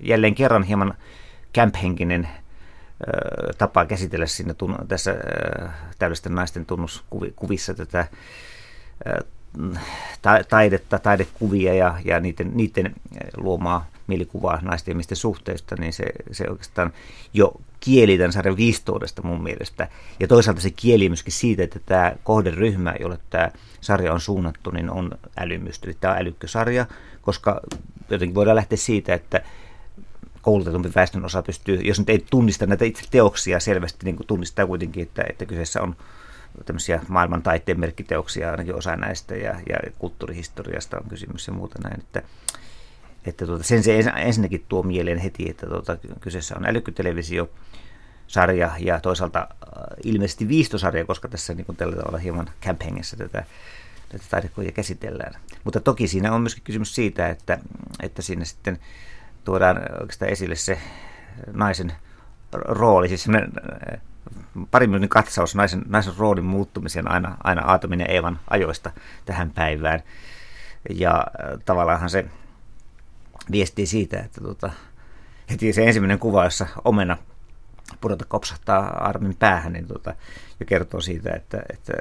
jälleen 0.00 0.34
kerran 0.34 0.62
hieman 0.62 0.94
camp-henkinen 1.54 2.28
tapa 3.58 3.86
käsitellä 3.86 4.26
siinä 4.26 4.54
tässä 4.88 5.14
täydellisten 5.98 6.34
naisten 6.34 6.66
tunnuskuvissa 6.66 7.74
tätä 7.74 8.06
taidetta, 10.48 10.98
taidekuvia 10.98 11.74
ja, 11.74 11.94
ja 12.04 12.20
niiden, 12.20 12.50
niiden 12.54 12.94
luomaa 13.36 13.86
mielikuvaa 14.06 14.58
naisten 14.62 14.92
ja 14.92 14.96
miesten 14.96 15.16
suhteista, 15.16 15.76
niin 15.78 15.92
se, 15.92 16.04
se 16.32 16.50
oikeastaan 16.50 16.92
jo 17.34 17.60
kieli 17.80 18.18
tämän 18.18 18.32
sarjan 18.32 18.56
viistoudesta 18.56 19.22
mun 19.22 19.42
mielestä. 19.42 19.88
Ja 20.20 20.28
toisaalta 20.28 20.60
se 20.60 20.70
kieli 20.70 21.08
myöskin 21.08 21.32
siitä, 21.32 21.62
että 21.62 21.80
tämä 21.86 22.12
kohderyhmä, 22.24 22.94
jolle 23.00 23.18
tämä 23.30 23.50
sarja 23.80 24.12
on 24.12 24.20
suunnattu, 24.20 24.70
niin 24.70 24.90
on 24.90 25.10
älymystö. 25.36 25.86
Eli 25.86 25.96
tämä 26.00 26.14
on 26.14 26.20
älykkösarja, 26.20 26.86
koska 27.22 27.60
jotenkin 28.10 28.34
voidaan 28.34 28.56
lähteä 28.56 28.78
siitä, 28.78 29.14
että 29.14 29.42
koulutetumpi 30.42 30.92
väestön 30.94 31.24
osa 31.24 31.42
pystyy, 31.42 31.76
jos 31.76 31.98
nyt 31.98 32.10
ei 32.10 32.24
tunnista 32.30 32.66
näitä 32.66 32.84
itse 32.84 33.02
teoksia 33.10 33.60
selvästi, 33.60 34.04
niin 34.04 34.16
kuin 34.16 34.26
tunnistaa 34.26 34.66
kuitenkin, 34.66 35.02
että, 35.02 35.24
että 35.30 35.46
kyseessä 35.46 35.82
on 35.82 35.96
tämmöisiä 36.64 37.00
maailman 37.08 37.42
taiteen 37.42 37.80
merkkiteoksia, 37.80 38.50
ainakin 38.50 38.74
osa 38.74 38.96
näistä, 38.96 39.36
ja, 39.36 39.60
ja 39.68 39.76
kulttuurihistoriasta 39.98 40.96
on 40.96 41.08
kysymys 41.08 41.46
ja 41.46 41.52
muuta 41.52 41.78
näin, 41.84 42.00
että, 42.00 42.22
että 43.26 43.46
tuota, 43.46 43.64
sen 43.64 43.82
se 43.82 43.98
ensinnäkin 44.16 44.64
tuo 44.68 44.82
mieleen 44.82 45.18
heti, 45.18 45.50
että 45.50 45.66
tuota, 45.66 45.96
kyseessä 46.20 46.54
on 46.56 46.66
älykkytelevisio, 46.66 47.50
sarja 48.26 48.70
ja 48.78 49.00
toisaalta 49.00 49.38
äh, 49.38 49.48
ilmeisesti 50.04 50.48
viistosarja, 50.48 51.04
koska 51.04 51.28
tässä 51.28 51.54
niin 51.54 51.64
kuin 51.64 51.76
tällä 51.76 51.96
tavalla 51.96 52.18
hieman 52.18 52.50
camp 52.62 52.80
tätä, 53.18 53.44
tätä 54.08 54.24
taidekuvia 54.30 54.72
käsitellään. 54.72 55.40
Mutta 55.64 55.80
toki 55.80 56.08
siinä 56.08 56.32
on 56.32 56.40
myöskin 56.40 56.64
kysymys 56.64 56.94
siitä, 56.94 57.28
että, 57.28 57.58
että 58.02 58.22
siinä 58.22 58.44
sitten 58.44 58.78
tuodaan 59.44 59.80
oikeastaan 60.00 60.30
esille 60.30 60.56
se 60.56 60.78
naisen 61.52 61.92
rooli, 62.52 63.08
siis 63.08 63.26
äh, 63.28 64.00
pari 64.70 64.86
minuutin 64.86 65.08
katsaus 65.08 65.54
naisen, 65.54 65.82
naisen 65.88 66.16
roolin 66.18 66.44
muuttumisen 66.44 67.10
aina, 67.10 67.36
aina 67.44 67.62
Aatomin 67.62 68.00
ja 68.00 68.06
Eevan 68.06 68.38
ajoista 68.50 68.90
tähän 69.24 69.50
päivään. 69.50 70.02
Ja 70.90 71.16
äh, 71.18 71.58
tavallaan 71.64 72.10
se 72.10 72.26
viestii 73.52 73.86
siitä, 73.86 74.20
että 74.20 74.40
tota, 74.40 74.70
heti 75.50 75.72
se 75.72 75.86
ensimmäinen 75.86 76.18
kuva, 76.18 76.44
jossa 76.44 76.66
omena 76.84 77.16
pudota 78.00 78.24
kopsahtaa 78.28 79.08
armin 79.08 79.36
päähän, 79.36 79.72
niin 79.72 79.86
tota, 79.86 80.14
jo 80.60 80.66
kertoo 80.66 81.00
siitä, 81.00 81.30
että, 81.30 81.62
että 81.72 81.92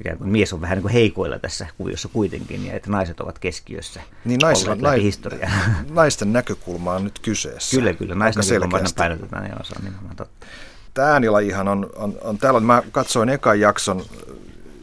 ikään 0.00 0.18
kuin 0.18 0.30
mies 0.30 0.52
on 0.52 0.60
vähän 0.60 0.76
niin 0.76 0.82
kuin 0.82 0.92
heikoilla 0.92 1.38
tässä 1.38 1.66
kuviossa 1.78 2.08
kuitenkin, 2.08 2.66
ja 2.66 2.72
että 2.72 2.90
naiset 2.90 3.20
ovat 3.20 3.38
keskiössä. 3.38 4.00
Niin 4.24 4.38
naisen, 4.42 4.78
nai, 4.78 5.10
naisten 5.90 6.32
näkökulma 6.32 6.92
on 6.92 7.04
nyt 7.04 7.18
kyseessä. 7.18 7.76
Kyllä, 7.76 7.94
kyllä. 7.94 8.14
Naisten 8.14 8.60
näkökulma 8.60 8.88
painotetaan, 8.96 9.48
joo, 9.50 9.62
se 9.62 9.74
on 9.78 9.84
nimenomaan 9.84 10.16
totta. 10.16 10.46
Tämä 10.94 11.08
äänilajihan 11.08 11.68
on, 11.68 11.90
on, 11.96 12.18
on 12.20 12.38
täällä. 12.38 12.60
Mä 12.60 12.82
katsoin 12.92 13.28
ekan 13.28 13.60
jakson 13.60 14.04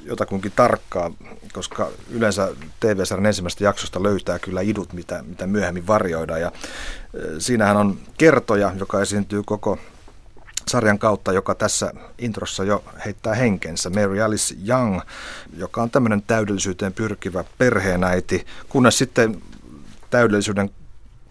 jotakunkin 0.10 0.52
tarkkaa, 0.56 1.12
koska 1.54 1.90
yleensä 2.10 2.50
TV-sarjan 2.80 3.26
ensimmäisestä 3.26 3.64
jaksosta 3.64 4.04
löytää 4.04 4.40
kyllä 4.40 4.62
idut, 4.62 4.94
mitä, 4.94 5.24
mitä 5.24 5.48
myöhemmin 5.48 5.88
varjoidaan. 5.88 6.42
Ja 6.42 6.52
siinähän 7.40 7.78
on 7.78 7.98
kertoja, 8.18 8.72
joka 8.80 9.02
esiintyy 9.02 9.44
koko 9.46 9.78
sarjan 10.68 11.00
kautta, 11.00 11.34
joka 11.34 11.56
tässä 11.56 11.94
introssa 12.18 12.64
jo 12.64 12.84
heittää 13.06 13.34
henkensä. 13.34 13.90
Mary 13.90 14.22
Alice 14.22 14.56
Young, 14.68 15.02
joka 15.58 15.82
on 15.82 15.90
tämmöinen 15.90 16.22
täydellisyyteen 16.22 16.94
pyrkivä 16.94 17.44
perheenäiti, 17.58 18.46
kunnes 18.70 18.98
sitten 18.98 19.42
täydellisyyden 20.10 20.70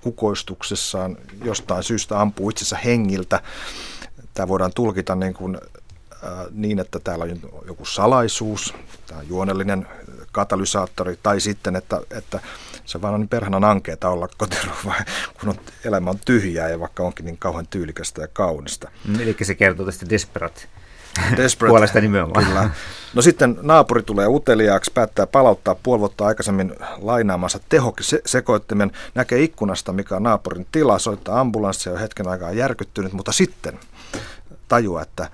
kukoistuksessaan 0.01 1.17
jostain 1.45 1.83
syystä 1.83 2.21
ampuu 2.21 2.51
itsensä 2.51 2.77
hengiltä. 2.77 3.41
Tämä 4.35 4.49
voidaan 4.49 4.73
tulkita 4.75 5.15
niin, 5.15 5.35
kuin, 5.35 5.59
niin 6.51 6.79
että 6.79 6.99
täällä 6.99 7.25
on 7.25 7.65
joku 7.67 7.85
salaisuus, 7.85 8.75
tämä 9.07 9.21
on 9.21 9.29
juonellinen 9.29 9.87
katalysaattori, 10.33 11.19
tai 11.23 11.41
sitten, 11.41 11.77
että, 11.77 12.01
että 12.11 12.41
se 12.85 13.03
vaan 13.03 13.15
on 13.15 13.21
niin 13.21 13.29
perhanan 13.29 13.65
ankeeta 13.65 14.09
olla 14.09 14.29
kotirouva, 14.37 14.95
kun 15.41 15.49
on, 15.49 15.55
elämä 15.85 16.11
on 16.11 16.19
tyhjää 16.25 16.69
ja 16.69 16.81
vaikka 16.81 17.03
onkin 17.03 17.25
niin 17.25 17.39
kauhean 17.39 17.67
tyylikästä 17.67 18.21
ja 18.21 18.29
kaunista. 18.29 18.91
Mm, 19.05 19.21
eli 19.21 19.37
se 19.43 19.55
kertoo 19.55 19.87
tästä 19.87 20.07
Desperate 20.11 20.69
Desperate, 21.37 21.71
puolesta 21.73 22.01
nimenomaan. 22.01 22.45
Kyllä. 22.45 22.71
No 23.15 23.23
sitten 23.23 23.59
naapuri 23.63 24.03
tulee 24.03 24.27
uteliaaksi, 24.27 24.91
päättää 24.95 25.27
palauttaa 25.27 25.75
puoli 25.75 26.01
vuotta 26.01 26.27
aikaisemmin 26.27 26.75
lainaamansa 26.97 27.61
tehosekoittimen, 27.69 28.93
näkee 29.15 29.43
ikkunasta, 29.43 29.93
mikä 29.93 30.17
on 30.17 30.23
naapurin 30.23 30.67
tila, 30.73 30.99
soittaa 30.99 31.41
ambulanssia 31.41 31.93
ja 31.93 31.99
hetken 31.99 32.29
aikaa 32.29 32.53
järkyttynyt, 32.53 33.13
mutta 33.13 33.33
sitten 33.33 33.79
tajua, 34.69 35.03
että 35.03 35.31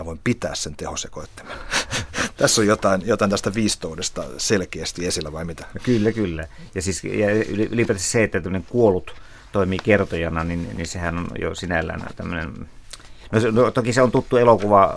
mä 0.00 0.06
voin 0.06 0.20
pitää 0.24 0.54
sen 0.54 0.76
tehosekoittimen. 0.76 1.56
Tässä 2.36 2.60
on 2.60 2.66
jotain, 2.66 3.02
jotain 3.06 3.30
tästä 3.30 3.54
viistoudesta 3.54 4.24
selkeästi 4.38 5.06
esillä 5.06 5.32
vai 5.32 5.44
mitä? 5.44 5.66
Kyllä, 5.82 6.12
kyllä. 6.12 6.48
Ja 6.74 6.82
siis 6.82 7.04
ja 7.04 7.30
ylipäätään 7.70 7.98
se, 7.98 8.22
että 8.22 8.40
kuollut 8.68 9.14
toimii 9.52 9.78
kertojana, 9.78 10.44
niin, 10.44 10.76
niin 10.76 10.86
sehän 10.86 11.18
on 11.18 11.28
jo 11.40 11.54
sinällään 11.54 12.06
tämmöinen... 12.16 12.68
No, 13.32 13.50
no 13.50 13.70
toki 13.70 13.92
se 13.92 14.02
on 14.02 14.10
tuttu 14.10 14.36
elokuva 14.36 14.94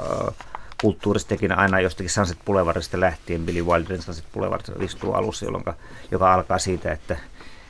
kulttuuristakin 0.81 1.51
aina 1.51 1.79
jostakin 1.79 2.09
Sunset 2.09 2.37
Boulevardista 2.45 2.99
lähtien. 2.99 3.45
Billy 3.45 3.61
Wilderin 3.61 4.01
Sunset 4.01 4.25
Boulevard 4.33 4.61
istuu 4.81 5.13
alussa, 5.13 5.45
jolloin, 5.45 5.63
joka 6.11 6.33
alkaa 6.33 6.59
siitä, 6.59 6.91
että 6.91 7.17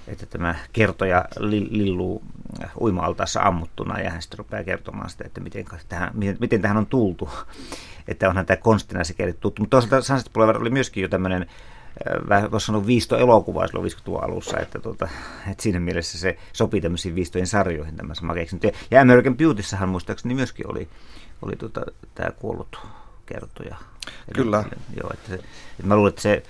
että 0.08 0.26
tämä 0.26 0.56
kertoja 0.74 1.26
lilluu 1.40 2.24
uima-altaassa 2.82 3.42
ammuttuna 3.42 4.00
ja 4.00 4.10
hän 4.10 4.22
sitten 4.22 4.38
rupeaa 4.38 4.64
kertomaan 4.64 5.10
sitä, 5.10 5.24
että 5.26 5.42
miten 5.42 5.66
tähän, 5.90 6.12
miten, 6.14 6.38
miten 6.40 6.62
tähän 6.62 6.78
on 6.78 6.86
tultu. 6.86 7.30
Että 8.08 8.30
onhan 8.30 8.46
tämä 8.46 8.58
konstina 8.58 9.04
se 9.04 9.14
tuttu. 9.40 9.62
Mutta 9.62 9.82
toisaalta 9.82 10.08
Sunset 10.08 10.34
Boulevard 10.34 10.62
oli 10.62 10.70
myöskin 10.70 11.02
jo 11.02 11.08
tämmöinen 11.08 11.48
vähän 12.30 12.52
voisi 12.52 12.66
sanoa 12.66 12.86
viisto 12.86 13.18
elokuva 13.18 13.68
silloin 13.68 13.92
50-luvun 13.92 14.24
alussa, 14.24 14.60
että, 14.60 14.80
tuota, 14.80 15.08
että 15.52 15.64
siinä 15.64 15.80
mielessä 15.80 16.18
se 16.18 16.38
sopii 16.54 16.82
tämmöisiin 16.82 17.16
viistojen 17.16 17.48
sarjoihin 17.48 17.96
tämä 17.96 18.14
sama 18.14 18.34
keksintö. 18.34 18.72
Ja 18.92 19.02
American 19.02 19.38
Beautyssahan 19.38 19.90
muistaakseni 19.90 20.36
myöskin 20.36 20.72
oli, 20.72 20.90
oli 21.42 21.56
tuota, 21.56 21.82
tämä 22.16 22.32
kuollut 22.32 22.80
kertoja. 23.26 23.76
Kyllä. 24.34 24.60
Eli, 24.60 24.82
joo, 25.02 25.10
että, 25.14 25.30
se, 25.30 25.36
että 25.36 25.88
mä 25.88 25.96
luulen, 25.96 26.10
että 26.10 26.22
se 26.22 26.44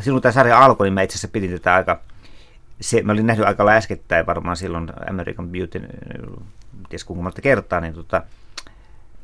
silloin 0.00 0.22
tämä 0.22 0.32
sarja 0.32 0.64
alkoi, 0.64 0.86
niin 0.86 0.94
mä 0.94 1.02
itse 1.02 1.14
asiassa 1.14 1.28
pidin 1.28 1.50
tätä 1.50 1.74
aika, 1.74 2.00
se, 2.80 3.02
mä 3.02 3.12
olin 3.12 3.26
nähnyt 3.26 3.46
aika 3.46 3.68
äskettäin 3.68 4.26
varmaan 4.26 4.56
silloin 4.56 4.92
American 5.10 5.48
Beauty, 5.48 5.82
ties 6.88 7.04
kuinka 7.04 7.22
monta 7.22 7.42
kertaa, 7.42 7.80
niin 7.80 7.94
tota, 7.94 8.22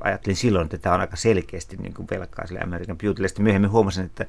ajattelin 0.01 0.37
silloin, 0.37 0.65
että 0.65 0.79
tämä 0.79 0.95
on 0.95 1.01
aika 1.01 1.17
selkeästi 1.17 1.77
niin 1.77 1.95
kuin 1.95 2.09
velkaa 2.11 2.47
sille 2.47 2.61
American 2.61 2.99
Beautylle. 2.99 3.29
Sitten 3.29 3.45
myöhemmin 3.45 3.71
huomasin, 3.71 4.05
että, 4.05 4.27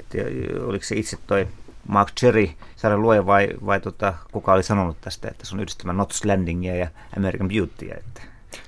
että 0.00 0.18
oliko 0.64 0.84
se 0.84 0.96
itse 0.96 1.18
toi 1.26 1.48
Mark 1.88 2.08
Cherry, 2.20 2.48
sarjan 2.76 3.02
luoja 3.02 3.26
vai, 3.26 3.48
vai 3.66 3.80
tota, 3.80 4.14
kuka 4.32 4.52
oli 4.52 4.62
sanonut 4.62 5.00
tästä, 5.00 5.28
että 5.28 5.46
se 5.46 5.54
on 5.54 5.60
yhdistämään 5.60 5.98
Not's 5.98 6.28
Landingia 6.28 6.76
ja 6.76 6.88
American 7.16 7.48
Beautyä. 7.48 7.94
Että. 7.98 8.22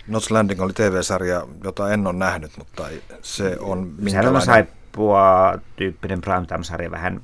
Not's 0.08 0.30
Landing 0.30 0.60
oli 0.60 0.72
TV-sarja, 0.72 1.46
jota 1.64 1.92
en 1.92 2.06
ole 2.06 2.16
nähnyt, 2.16 2.52
mutta 2.58 2.88
se 3.22 3.56
on 3.60 3.78
minkälainen... 3.78 4.42
Sehän 4.42 4.60
on 4.60 4.66
saippua 4.90 5.58
tyyppinen 5.76 6.20
primetime-sarja, 6.20 6.90
vähän 6.90 7.20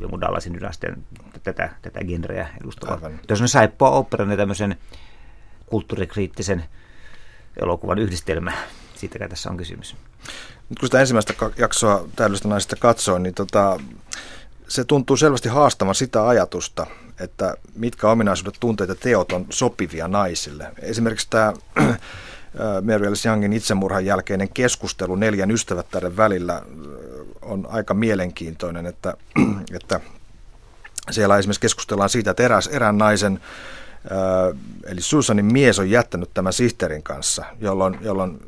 jonkun 0.00 0.20
Dallasin 0.20 0.54
dynastian 0.54 0.96
tätä, 1.42 1.70
tätä 1.82 2.04
genreä 2.04 2.48
edustava. 2.60 3.10
Jos 3.28 3.40
on 3.40 3.48
saippua 3.48 3.90
operan 3.90 4.30
ja 4.30 4.36
tämmöisen 4.36 4.76
kulttuurikriittisen 5.66 6.64
elokuvan 7.62 7.98
yhdistelmä. 7.98 8.52
Siitä 8.94 9.28
tässä 9.28 9.50
on 9.50 9.56
kysymys. 9.56 9.96
Nyt 10.68 10.78
kun 10.78 10.88
sitä 10.88 11.00
ensimmäistä 11.00 11.34
jaksoa 11.58 12.08
täydellistä 12.16 12.48
naisista 12.48 12.76
katsoin, 12.76 13.22
niin 13.22 13.34
tota, 13.34 13.80
se 14.68 14.84
tuntuu 14.84 15.16
selvästi 15.16 15.48
haastavan 15.48 15.94
sitä 15.94 16.28
ajatusta, 16.28 16.86
että 17.20 17.54
mitkä 17.74 18.10
ominaisuudet, 18.10 18.56
tunteet 18.60 18.88
ja 18.88 18.94
teot 18.94 19.32
on 19.32 19.46
sopivia 19.50 20.08
naisille. 20.08 20.72
Esimerkiksi 20.78 21.26
tämä 21.30 21.52
Mary 22.82 23.06
Alice 23.06 23.28
Youngin 23.28 23.52
itsemurhan 23.52 24.04
jälkeinen 24.04 24.48
keskustelu 24.48 25.16
neljän 25.16 25.50
ystävättären 25.50 26.16
välillä 26.16 26.62
on 27.42 27.66
aika 27.70 27.94
mielenkiintoinen, 27.94 28.86
että, 28.86 29.14
että 29.80 30.00
siellä 31.10 31.38
esimerkiksi 31.38 31.60
keskustellaan 31.60 32.10
siitä, 32.10 32.30
että 32.30 32.42
eräs, 32.42 32.66
erään 32.66 32.98
naisen 32.98 33.40
eli 34.84 35.00
Susanin 35.00 35.44
mies 35.44 35.78
on 35.78 35.90
jättänyt 35.90 36.30
tämän 36.34 36.52
sihteerin 36.52 37.02
kanssa, 37.02 37.44
jolloin, 37.60 37.98
jolloin 38.00 38.40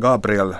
Gabriel 0.00 0.54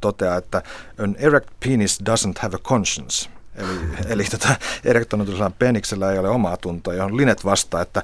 toteaa, 0.00 0.36
että 0.36 0.62
an 0.98 1.16
erect 1.18 1.48
penis 1.66 2.00
doesn't 2.00 2.38
have 2.38 2.56
a 2.56 2.58
conscience. 2.58 3.30
Eli, 3.56 3.70
eli 4.06 4.24
tota, 4.24 4.56
erektoituneella 4.84 5.50
peniksellä 5.58 6.12
ei 6.12 6.18
ole 6.18 6.28
omaa 6.28 6.56
tuntoa, 6.56 6.94
johon 6.94 7.16
Linet 7.16 7.44
vastaa, 7.44 7.82
että 7.82 8.02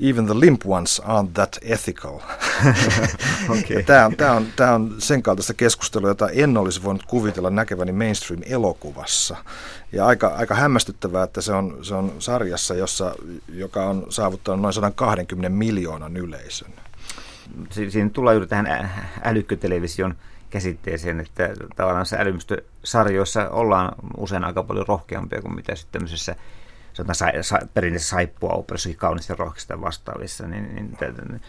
even 0.00 0.26
the 0.26 0.40
limp 0.40 0.62
ones 0.66 1.02
aren't 1.04 1.30
that 1.34 1.58
ethical. 1.62 2.18
okay. 3.58 3.82
Tämä 3.86 4.06
on, 4.06 4.16
tämä, 4.16 4.32
on, 4.32 4.46
tämä 4.56 4.74
on 4.74 4.94
sen 4.98 5.22
kaltaista 5.22 5.54
keskustelua, 5.54 6.08
jota 6.08 6.28
en 6.28 6.56
olisi 6.56 6.82
voinut 6.82 7.02
kuvitella 7.06 7.50
näkeväni 7.50 7.92
mainstream-elokuvassa. 7.92 9.36
Ja 9.92 10.06
aika, 10.06 10.28
aika 10.28 10.54
hämmästyttävää, 10.54 11.24
että 11.24 11.40
se 11.40 11.52
on, 11.52 11.78
se 11.82 11.94
on 11.94 12.12
sarjassa, 12.18 12.74
jossa, 12.74 13.14
joka 13.48 13.86
on 13.86 14.06
saavuttanut 14.08 14.60
noin 14.60 14.74
120 14.74 15.48
miljoonan 15.48 16.16
yleisön. 16.16 16.72
Siinä 17.70 18.10
tullaan 18.10 18.36
juuri 18.36 18.46
tähän 18.46 18.90
älykkötelevision 19.24 20.14
käsitteeseen, 20.50 21.20
että 21.20 21.48
tavallaan 21.76 22.06
älymystösarjoissa 22.18 23.50
ollaan 23.50 23.92
usein 24.16 24.44
aika 24.44 24.62
paljon 24.62 24.86
rohkeampia 24.88 25.42
kuin 25.42 25.54
mitä 25.54 25.74
sitten 25.74 25.92
tämmöisessä 25.92 26.36
sa, 27.12 27.26
sa, 27.40 27.58
perinteisessä 27.74 28.10
saippua 28.10 28.52
operassakin 28.52 28.98
kaunista 28.98 29.34
rohkeista 29.34 29.80
vastaavissa, 29.80 30.46
niin, 30.48 30.74
niin, 30.74 30.96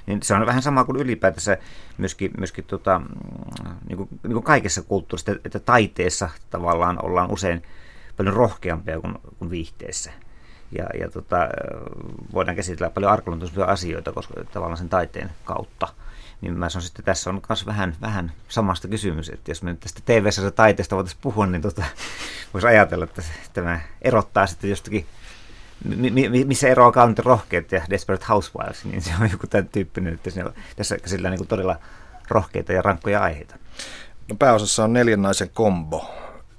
niin, 0.05 0.23
se 0.23 0.33
on 0.33 0.45
vähän 0.45 0.61
sama 0.61 0.83
kuin 0.83 0.97
ylipäätänsä 0.97 1.57
myöskin, 1.97 2.31
myöskin 2.37 2.63
tota, 2.63 3.01
niin 3.87 3.97
kuin, 3.97 4.09
niin 4.23 4.33
kuin 4.33 4.43
kaikessa 4.43 4.81
kulttuurissa, 4.81 5.31
että 5.45 5.59
taiteessa 5.59 6.29
tavallaan 6.49 7.05
ollaan 7.05 7.31
usein 7.31 7.63
paljon 8.17 8.35
rohkeampia 8.35 9.01
kuin, 9.01 9.15
kuin 9.39 9.51
viihteessä. 9.51 10.11
Ja, 10.77 10.85
ja 10.99 11.09
tota, 11.09 11.37
voidaan 12.33 12.55
käsitellä 12.55 12.89
paljon 12.89 13.11
arkaluontoisia 13.11 13.65
asioita 13.65 14.11
koska, 14.11 14.33
tavallaan 14.53 14.77
sen 14.77 14.89
taiteen 14.89 15.31
kautta 15.43 15.87
niin 16.41 16.53
mä 16.53 16.69
sanoisin, 16.69 16.91
että 16.91 17.03
tässä 17.03 17.29
on 17.29 17.41
myös 17.49 17.65
vähän, 17.65 17.95
vähän 18.01 18.31
samasta 18.49 18.87
kysymys, 18.87 19.29
että 19.29 19.51
jos 19.51 19.63
me 19.63 19.71
nyt 19.71 19.79
tästä 19.79 20.01
TV-sarjasta 20.05 20.55
taiteesta 20.55 20.95
voitaisiin 20.95 21.21
puhua, 21.21 21.47
niin 21.47 21.61
tota, 21.61 21.83
voisi 22.53 22.67
ajatella, 22.67 23.05
että 23.05 23.23
tämä 23.53 23.79
erottaa 24.01 24.47
sitten 24.47 24.69
jostakin, 24.69 25.05
missä 26.45 26.67
eroaa 26.67 26.91
Count 26.91 27.19
Rohkeat 27.19 27.71
ja 27.71 27.81
Desperate 27.89 28.25
Housewives, 28.29 28.85
niin 28.85 29.01
se 29.01 29.11
on 29.21 29.31
joku 29.31 29.47
tämän 29.47 29.67
tyyppinen, 29.67 30.13
että 30.13 30.29
siinä, 30.29 30.49
tässä 30.75 30.97
käsitellään 30.97 31.35
niin 31.35 31.47
todella 31.47 31.79
rohkeita 32.29 32.73
ja 32.73 32.81
rankkoja 32.81 33.21
aiheita. 33.21 33.55
No 34.29 34.35
pääosassa 34.35 34.83
on 34.83 34.93
neljän 34.93 35.21
naisen 35.21 35.49
kombo. 35.53 36.11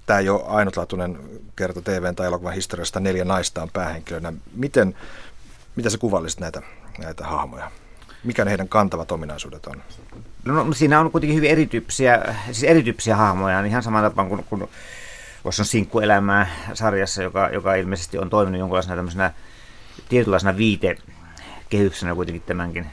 Tämä 0.06 0.18
ei 0.18 0.28
ole 0.28 0.42
ainutlaatuinen 0.46 1.18
kerta 1.56 1.82
TV- 1.82 2.14
tai 2.16 2.26
elokuvan 2.26 2.54
historiasta, 2.54 3.00
neljä 3.00 3.24
naista 3.24 3.62
on 3.62 3.70
päähenkilönä. 3.72 4.32
Miten, 4.54 4.96
mitä 5.76 5.90
sä 5.90 5.98
kuvallisit 5.98 6.40
näitä, 6.40 6.62
näitä 6.98 7.26
hahmoja? 7.26 7.70
Mikä 8.24 8.44
ne 8.44 8.50
heidän 8.50 8.68
kantavat 8.68 9.12
ominaisuudet 9.12 9.66
on? 9.66 9.82
No, 10.44 10.64
no 10.64 10.72
siinä 10.72 11.00
on 11.00 11.10
kuitenkin 11.10 11.36
hyvin 11.36 11.50
erityyppisiä, 11.50 12.34
siis 12.44 12.64
erityyppisiä 12.64 13.16
hahmoja, 13.16 13.62
niin 13.62 13.70
ihan 13.70 13.82
samalla 13.82 14.10
tapaan 14.10 14.28
kuin, 14.28 14.44
kuin 14.44 14.68
voisi 15.44 15.62
on 15.62 15.66
sinkkuelämää 15.66 16.46
sarjassa, 16.74 17.22
joka, 17.22 17.48
joka 17.52 17.74
ilmeisesti 17.74 18.18
on 18.18 18.30
toiminut 18.30 18.58
jonkinlaisena 18.58 18.96
tämmöisenä 18.96 19.32
tietynlaisena 20.08 20.56
viitekehyksenä 20.56 22.14
kuitenkin 22.14 22.42
tämänkin, 22.42 22.86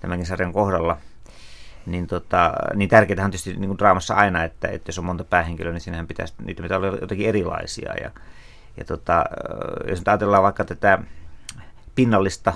tämänkin 0.00 0.26
sarjan 0.26 0.52
kohdalla. 0.52 0.98
Niin, 1.86 2.06
tota, 2.06 2.52
niin 2.74 2.88
tärkeää 2.88 3.24
on 3.24 3.30
tietysti 3.30 3.56
niin 3.56 3.68
kuin 3.68 3.78
draamassa 3.78 4.14
aina, 4.14 4.44
että, 4.44 4.68
että 4.68 4.88
jos 4.88 4.98
on 4.98 5.04
monta 5.04 5.24
päähenkilöä, 5.24 5.72
niin 5.72 5.80
siinähän 5.80 6.06
pitäisi, 6.06 6.34
niitä 6.44 6.62
pitää 6.62 6.78
olla 6.78 6.86
jotenkin 6.86 7.28
erilaisia. 7.28 7.94
Ja, 8.02 8.10
ja 8.76 8.84
tota, 8.84 9.24
jos 9.88 9.98
nyt 9.98 10.08
ajatellaan 10.08 10.42
vaikka 10.42 10.64
tätä 10.64 10.98
pinnallista 11.94 12.52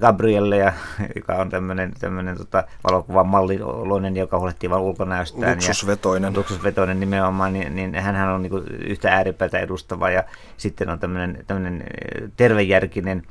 Gabrielle, 0.00 0.74
joka 1.16 1.34
on 1.34 1.50
tämmöinen, 1.50 1.92
tämmöinen 2.00 2.36
tota, 2.36 2.64
valokuvan 2.84 3.26
malliloinen, 3.26 4.16
joka 4.16 4.38
huolehtii 4.38 4.70
vain 4.70 4.82
ulkonäöstään. 4.82 5.52
Luksusvetoinen. 5.52 6.32
Ja, 6.32 6.38
luksusvetoinen 6.38 7.00
nimenomaan, 7.00 7.52
niin, 7.52 7.74
niin 7.74 7.94
hän 7.94 8.28
on 8.28 8.42
niin 8.42 8.68
yhtä 8.68 9.12
ääripäätä 9.12 9.58
edustava. 9.58 10.10
Ja 10.10 10.24
sitten 10.56 10.90
on 10.90 10.98
tämmöinen, 10.98 11.44
tämmöinen 11.46 11.84
tervejärkinen 12.36 13.22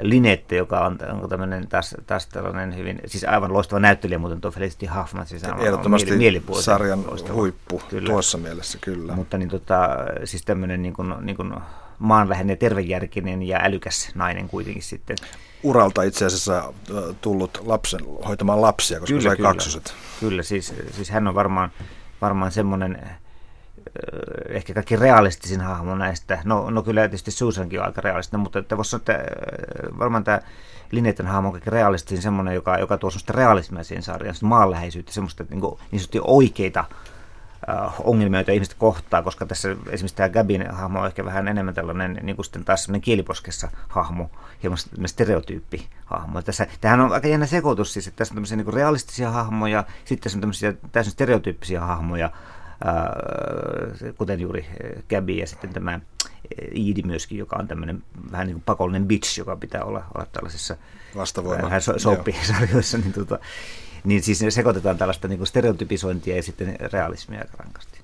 Linette, 0.00 0.56
joka 0.56 0.80
on, 0.80 0.98
on 1.22 1.28
tämmöinen 1.28 1.68
taas, 1.68 1.96
taas 2.06 2.26
tällainen 2.26 2.76
hyvin, 2.76 3.00
siis 3.06 3.24
aivan 3.24 3.52
loistava 3.52 3.80
näyttelijä 3.80 4.18
muuten 4.18 4.40
tuo 4.40 4.50
Felicity 4.50 4.86
Huffman. 4.86 5.26
Siis 5.26 5.42
Ehdottomasti 5.44 6.16
mieli, 6.16 6.42
sarjan 6.60 7.06
loistava. 7.06 7.34
huippu 7.34 7.82
kyllä. 7.88 8.06
tuossa 8.06 8.38
mielessä, 8.38 8.78
kyllä. 8.80 9.12
Mutta 9.14 9.38
niin 9.38 9.48
tota, 9.48 9.88
siis 10.24 10.44
tämmöinen 10.44 10.82
niin 10.82 10.94
kuin, 10.94 11.14
niin 11.20 11.36
kuin 11.36 11.54
maanläheinen, 11.98 12.58
tervejärkinen 12.58 13.42
ja 13.42 13.58
älykäs 13.62 14.10
nainen 14.14 14.48
kuitenkin 14.48 14.82
sitten. 14.82 15.16
Uralta 15.62 16.02
itse 16.02 16.24
asiassa 16.24 16.72
tullut 17.20 17.62
lapsen, 17.64 18.00
hoitamaan 18.28 18.62
lapsia, 18.62 19.00
koska 19.00 19.12
kyllä, 19.12 19.28
sai 19.28 19.36
kyllä. 19.36 19.48
kaksoset. 19.48 19.94
Kyllä, 20.20 20.42
siis, 20.42 20.74
siis 20.90 21.10
hän 21.10 21.28
on 21.28 21.34
varmaan, 21.34 21.70
varmaan 22.20 22.52
semmoinen 22.52 23.08
ehkä 24.48 24.74
kaikki 24.74 24.96
realistisin 24.96 25.60
hahmo 25.60 25.94
näistä. 25.94 26.38
No, 26.44 26.70
no 26.70 26.82
kyllä 26.82 27.00
tietysti 27.00 27.30
Susankin 27.30 27.80
on 27.80 27.86
aika 27.86 28.00
realistinen, 28.00 28.40
mutta 28.40 28.58
että 28.58 28.76
voisi 28.76 28.90
sanoa, 28.90 29.00
että 29.00 29.24
varmaan 29.98 30.24
tämä 30.24 30.40
Linetten 30.90 31.26
hahmo 31.26 31.48
on 31.48 31.52
kaikki 31.52 31.70
realistisin 31.70 32.22
semmoinen, 32.22 32.54
joka, 32.54 32.78
joka 32.78 32.98
tuo 32.98 33.10
semmoista 33.10 33.32
realismia 33.32 33.84
siihen 33.84 34.02
sarjaan, 34.02 34.36
maanläheisyyttä, 34.42 35.12
semmoista 35.12 35.44
niin, 35.50 35.60
kuin, 35.60 35.78
niin 35.90 36.02
oikeita 36.20 36.84
Äh, 36.90 37.06
ongelmia, 38.04 38.40
joita 38.40 38.52
ihmiset 38.52 38.74
kohtaa, 38.74 39.22
koska 39.22 39.46
tässä 39.46 39.68
esimerkiksi 39.70 40.16
tämä 40.16 40.28
Gabin 40.28 40.70
hahmo 40.70 41.00
on 41.00 41.06
ehkä 41.06 41.24
vähän 41.24 41.48
enemmän 41.48 41.74
tällainen 41.74 42.18
niin 42.22 42.36
kuin 42.36 42.44
sitten 42.44 42.64
taas 42.64 42.88
kieliposkessa 43.02 43.68
hahmo, 43.88 44.30
hieman 44.62 44.78
stereotyyppi 45.06 45.88
hahmo. 46.04 46.42
Tässä, 46.42 46.66
tämähän 46.80 47.00
on 47.00 47.12
aika 47.12 47.28
jännä 47.28 47.46
sekoitus 47.46 47.92
siis, 47.92 48.06
että 48.06 48.18
tässä 48.18 48.32
on 48.32 48.36
tämmöisiä 48.36 48.56
niin 48.56 48.74
realistisia 48.74 49.30
hahmoja, 49.30 49.84
sitten 50.04 50.22
tässä 50.22 50.36
on 50.36 50.40
tämmöisiä 50.40 50.74
täysin 50.92 51.12
stereotyyppisiä 51.12 51.80
hahmoja, 51.80 52.30
äh, 52.86 54.14
kuten 54.18 54.40
juuri 54.40 54.66
äh, 54.68 55.02
Gabi 55.08 55.38
ja 55.38 55.46
sitten 55.46 55.72
tämä 55.72 56.00
Iidi 56.76 57.02
myöskin, 57.02 57.38
joka 57.38 57.56
on 57.56 57.68
tämmöinen 57.68 58.02
vähän 58.32 58.46
niin 58.46 58.54
kuin 58.54 58.62
pakollinen 58.66 59.06
bitch, 59.06 59.38
joka 59.38 59.56
pitää 59.56 59.84
olla, 59.84 60.04
olla 60.14 60.26
tällaisissa 60.32 60.76
vähän 61.62 61.82
so, 61.82 61.98
sarjoissa 62.42 62.98
niin 62.98 63.12
tota, 63.12 63.38
niin 64.04 64.22
siis 64.22 64.44
sekoitetaan 64.48 64.98
tällaista 64.98 65.28
niin 65.28 65.38
kuin 65.38 65.46
stereotypisointia 65.46 66.36
ja 66.36 66.42
sitten 66.42 66.76
realismia 66.92 67.40
aika 67.40 67.56
rankasti. 67.58 68.00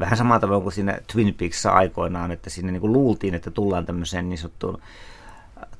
Vähän 0.00 0.16
samalla 0.16 0.40
tavalla 0.40 0.62
kuin 0.62 0.72
siinä 0.72 0.98
Twin 1.12 1.34
Peaksissa 1.34 1.70
aikoinaan, 1.70 2.30
että 2.30 2.50
sinne 2.50 2.72
niin 2.72 2.80
kuin 2.80 2.92
luultiin, 2.92 3.34
että 3.34 3.50
tullaan 3.50 3.86
tämmöiseen 3.86 4.28
niin 4.28 4.38
sanottuun 4.38 4.78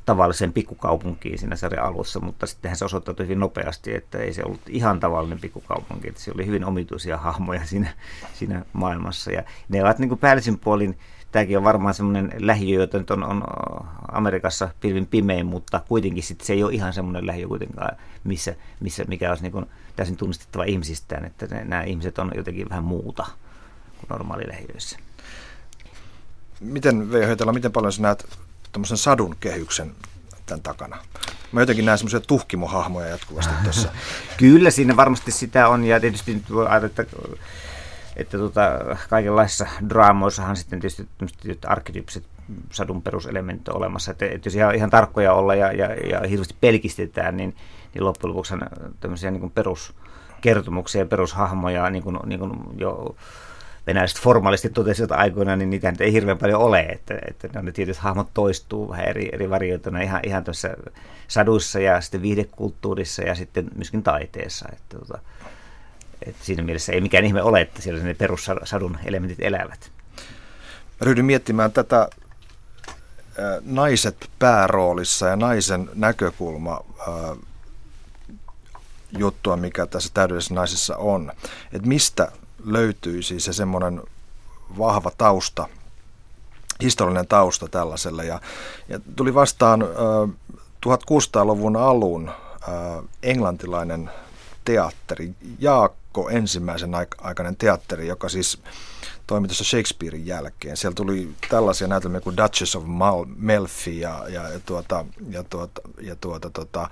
tavalliseen 0.07 0.53
pikkukaupunkiin 0.53 1.39
siinä 1.39 1.57
sarjan 1.57 1.87
alussa, 1.87 2.21
mutta 2.21 2.47
sittenhän 2.47 2.77
se 2.77 2.85
osoittautui 2.85 3.27
hyvin 3.27 3.41
nopeasti, 3.41 3.95
että 3.95 4.19
ei 4.19 4.33
se 4.33 4.43
ollut 4.45 4.61
ihan 4.69 5.01
tavallinen 5.01 5.41
pikkukaupunki, 5.41 6.09
että 6.09 6.21
se 6.21 6.33
oli 6.35 6.47
hyvin 6.47 6.65
omituisia 6.65 7.17
hahmoja 7.17 7.67
siinä, 7.67 7.95
siinä 8.35 8.65
maailmassa. 8.73 9.33
Ja 9.33 9.43
ne 9.69 9.85
ovat 9.85 9.99
niin 9.99 10.09
kuin 10.09 10.19
päällisin 10.19 10.59
puolin 10.59 10.99
tämäkin 11.35 11.59
on 11.59 11.65
varmaan 11.65 11.95
semmoinen 11.95 12.33
lähiö, 12.39 12.81
jota 12.81 12.99
nyt 12.99 13.11
on, 13.11 13.25
on 13.25 13.45
Amerikassa 14.13 14.69
pilvin 14.81 15.07
pimein, 15.07 15.47
mutta 15.47 15.81
kuitenkin 15.89 16.23
sit 16.23 16.41
se 16.41 16.53
ei 16.53 16.63
ole 16.63 16.73
ihan 16.73 16.93
semmoinen 16.93 17.27
lähiö 17.27 17.49
kuitenkaan, 17.49 17.97
missä, 18.25 18.55
missä, 18.81 19.05
mikä 19.09 19.31
olisi 19.31 19.43
niin 19.43 19.67
täysin 19.97 20.17
tunnistettava 20.17 20.65
ihmisistään, 20.65 21.25
että 21.25 21.47
ne, 21.47 21.65
nämä 21.65 21.83
ihmiset 21.83 22.19
on 22.19 22.33
jotenkin 22.35 22.69
vähän 22.71 22.85
muuta 22.85 23.27
kuin 23.99 24.09
normaali 24.09 24.49
lähiöissä. 24.49 24.99
Miten, 26.61 27.13
Veijo 27.13 27.27
Heitala, 27.27 27.53
miten 27.53 27.73
paljon 27.73 27.93
sä 27.93 28.03
näet 28.03 28.39
tämmöisen 28.73 28.97
sadun 28.97 29.37
kehyksen 29.41 29.93
tämän 30.47 30.63
takana? 30.63 30.97
Mä 31.53 31.61
jotenkin 31.61 31.85
näen 31.85 31.99
semmoisia 31.99 32.21
tuhkimohahmoja 32.21 33.09
jatkuvasti 33.09 33.55
tuossa. 33.63 33.89
Kyllä 34.37 34.71
siinä 34.71 34.97
varmasti 34.97 35.33
sitä 35.33 35.69
on 35.69 35.85
ja 35.85 36.01
tietysti 36.01 36.35
nyt 36.35 36.53
voi 36.53 36.67
ajatella, 36.67 36.87
että 36.87 37.05
että 38.17 38.39
tota, 38.39 38.81
kaikenlaisissa 39.09 39.67
draamoissahan 39.89 40.57
sitten 40.57 40.81
tietysti 40.81 41.09
arkkityyppiset 41.67 42.25
sadun 42.71 43.03
peruselementit 43.03 43.69
on 43.69 43.77
olemassa. 43.77 44.11
Että, 44.11 44.27
että 44.27 44.47
jos 44.47 44.55
ihan, 44.55 44.75
ihan 44.75 44.91
tarkkoja 44.91 45.33
olla 45.33 45.55
ja, 45.55 45.73
ja, 45.73 45.95
ja 45.95 46.29
hirveästi 46.29 46.57
pelkistetään, 46.61 47.37
niin, 47.37 47.57
niin 47.95 48.05
loppujen 48.05 48.31
lopuksi 48.31 48.55
tämmöisiä 49.01 49.31
niin 49.31 49.51
peruskertomuksia 49.51 51.01
ja 51.01 51.07
perushahmoja, 51.07 51.91
niin 51.91 52.03
kuin, 52.03 52.19
niin 52.27 52.39
kuin 52.39 52.53
jo 52.77 53.17
venäläiset 53.87 54.21
formaalisti 54.21 54.71
totesivat 54.71 55.13
aikoina, 55.13 55.57
niin 55.57 55.71
niitä 55.71 55.93
ei 56.01 56.13
hirveän 56.13 56.39
paljon 56.39 56.61
ole, 56.61 56.81
että, 56.81 57.19
että 57.29 57.49
ne, 57.55 57.63
ne 57.63 57.73
tietyt 57.73 57.97
hahmot 57.97 58.29
toistuu 58.35 58.89
vähän 58.89 59.09
eri, 59.09 59.29
eri 59.33 59.51
varioituna 59.51 60.01
ihan, 60.01 60.21
ihan 60.23 60.45
tuossa 60.45 60.69
saduissa 61.29 61.81
ja 61.81 62.01
sitten 62.01 62.23
viihdekulttuurissa 62.23 63.23
ja 63.23 63.35
sitten 63.35 63.69
myöskin 63.75 64.03
taiteessa. 64.03 64.69
Että, 64.73 64.99
tota, 64.99 65.19
et 66.27 66.37
siinä 66.43 66.63
mielessä 66.63 66.93
ei 66.93 67.01
mikään 67.01 67.25
ihme 67.25 67.43
ole, 67.43 67.61
että 67.61 67.83
siellä 67.83 68.03
ne 68.03 68.15
perussadun 68.15 68.99
elementit 69.05 69.41
elävät. 69.41 69.91
Ryhdyn 71.01 71.25
miettimään 71.25 71.73
tätä 71.73 72.09
naiset 73.65 74.31
pääroolissa 74.39 75.27
ja 75.27 75.37
naisen 75.37 75.91
näkökulma 75.95 76.81
juttua, 79.19 79.57
mikä 79.57 79.87
tässä 79.87 80.11
täydellisessä 80.15 80.55
naisessa 80.55 80.97
on. 80.97 81.33
Että 81.73 81.89
mistä 81.89 82.33
löytyisi 82.65 83.41
se 83.41 83.53
semmoinen 83.53 84.03
vahva 84.79 85.11
tausta, 85.19 85.69
historiallinen 86.83 87.27
tausta 87.27 87.69
tällaiselle. 87.69 88.25
Ja, 88.25 88.41
ja 88.89 89.01
tuli 89.17 89.35
vastaan 89.35 89.83
äh, 89.83 89.89
1600-luvun 90.87 91.77
alun 91.77 92.29
äh, 92.29 93.05
englantilainen 93.23 94.11
teatteri, 94.65 95.35
Jaakko 96.15 96.31
ensimmäisen 96.31 96.95
aikainen 97.19 97.57
teatteri, 97.57 98.07
joka 98.07 98.29
siis 98.29 98.59
toimitussa 99.27 99.65
Shakespearein 99.65 100.27
jälkeen. 100.27 100.77
Siellä 100.77 100.95
tuli 100.95 101.29
tällaisia 101.49 101.89
näytelmiä 101.89 102.21
kuin 102.21 102.37
Duchess 102.37 102.77
of 102.77 102.85
Mal- 102.85 103.27
Melfi 103.37 104.01
ja, 104.01 104.25
ja, 104.29 104.49
ja, 104.49 104.61
tuota, 104.67 105.05
ja, 105.31 105.45
tuota, 105.45 105.81
ja 106.01 106.17
tuota, 106.17 106.51
tuota, 106.51 106.89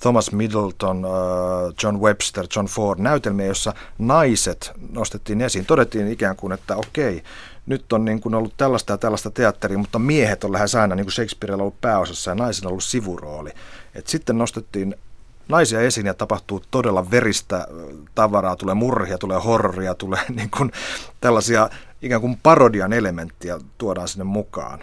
Thomas 0.00 0.32
Middleton, 0.32 1.04
uh, 1.04 1.74
John 1.82 2.00
Webster, 2.00 2.46
John 2.56 2.66
Ford, 2.66 3.00
näytelmiä, 3.00 3.46
jossa 3.46 3.74
naiset 3.98 4.72
nostettiin 4.92 5.40
esiin. 5.40 5.66
Todettiin 5.66 6.12
ikään 6.12 6.36
kuin, 6.36 6.52
että 6.52 6.76
okei, 6.76 7.22
nyt 7.66 7.92
on 7.92 8.04
niin 8.04 8.20
kuin 8.20 8.34
ollut 8.34 8.54
tällaista 8.56 8.92
ja 8.92 8.98
tällaista 8.98 9.30
teatteria, 9.30 9.78
mutta 9.78 9.98
miehet 9.98 10.44
on 10.44 10.52
lähes 10.52 10.74
aina, 10.74 10.94
niin 10.94 11.06
kuin 11.06 11.12
Shakespeareilla 11.12 11.62
ollut 11.62 11.80
pääosassa 11.80 12.30
ja 12.30 12.34
naisilla 12.34 12.68
ollut 12.68 12.84
sivurooli. 12.84 13.50
Et 13.94 14.06
sitten 14.06 14.38
nostettiin 14.38 14.94
naisia 15.48 15.80
esiin 15.80 16.06
ja 16.06 16.14
tapahtuu 16.14 16.62
todella 16.70 17.10
veristä 17.10 17.66
tavaraa, 18.14 18.56
tulee 18.56 18.74
murhia, 18.74 19.18
tulee 19.18 19.38
horroria, 19.38 19.94
tulee 19.94 20.20
niin 20.36 20.50
kuin 20.50 20.72
tällaisia 21.20 21.70
ikään 22.02 22.20
kuin 22.20 22.38
parodian 22.42 22.92
elementtiä 22.92 23.58
tuodaan 23.78 24.08
sinne 24.08 24.24
mukaan. 24.24 24.80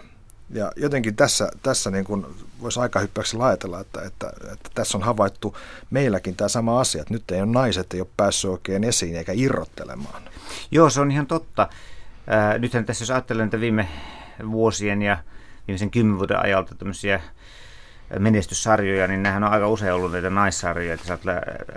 Ja 0.50 0.72
jotenkin 0.76 1.16
tässä, 1.16 1.48
tässä 1.62 1.90
niin 1.90 2.04
kuin 2.04 2.26
voisi 2.60 2.80
aika 2.80 3.00
hyppäksi 3.00 3.36
ajatella, 3.40 3.80
että, 3.80 4.02
että, 4.02 4.30
että, 4.52 4.70
tässä 4.74 4.98
on 4.98 5.04
havaittu 5.04 5.56
meilläkin 5.90 6.36
tämä 6.36 6.48
sama 6.48 6.80
asia, 6.80 7.00
että 7.00 7.14
nyt 7.14 7.30
ei 7.30 7.42
ole 7.42 7.50
naiset 7.50 7.94
ei 7.94 8.00
ole 8.00 8.08
päässyt 8.16 8.50
oikein 8.50 8.84
esiin 8.84 9.16
eikä 9.16 9.32
irrottelemaan. 9.34 10.22
Joo, 10.70 10.90
se 10.90 11.00
on 11.00 11.10
ihan 11.10 11.26
totta. 11.26 11.68
Ää, 12.26 12.58
nythän 12.58 12.84
tässä 12.84 13.02
jos 13.02 13.10
ajattelen 13.10 13.44
että 13.44 13.60
viime 13.60 13.88
vuosien 14.50 15.02
ja 15.02 15.18
viimeisen 15.68 15.90
kymmenen 15.90 16.18
vuoden 16.18 16.40
ajalta 16.40 16.74
tämmöisiä 16.74 17.20
menestyssarjoja, 18.18 19.06
niin 19.06 19.22
nehän 19.22 19.44
on 19.44 19.52
aika 19.52 19.68
usein 19.68 19.92
ollut 19.92 20.12
näitä 20.12 20.30
naissarjoja. 20.30 20.98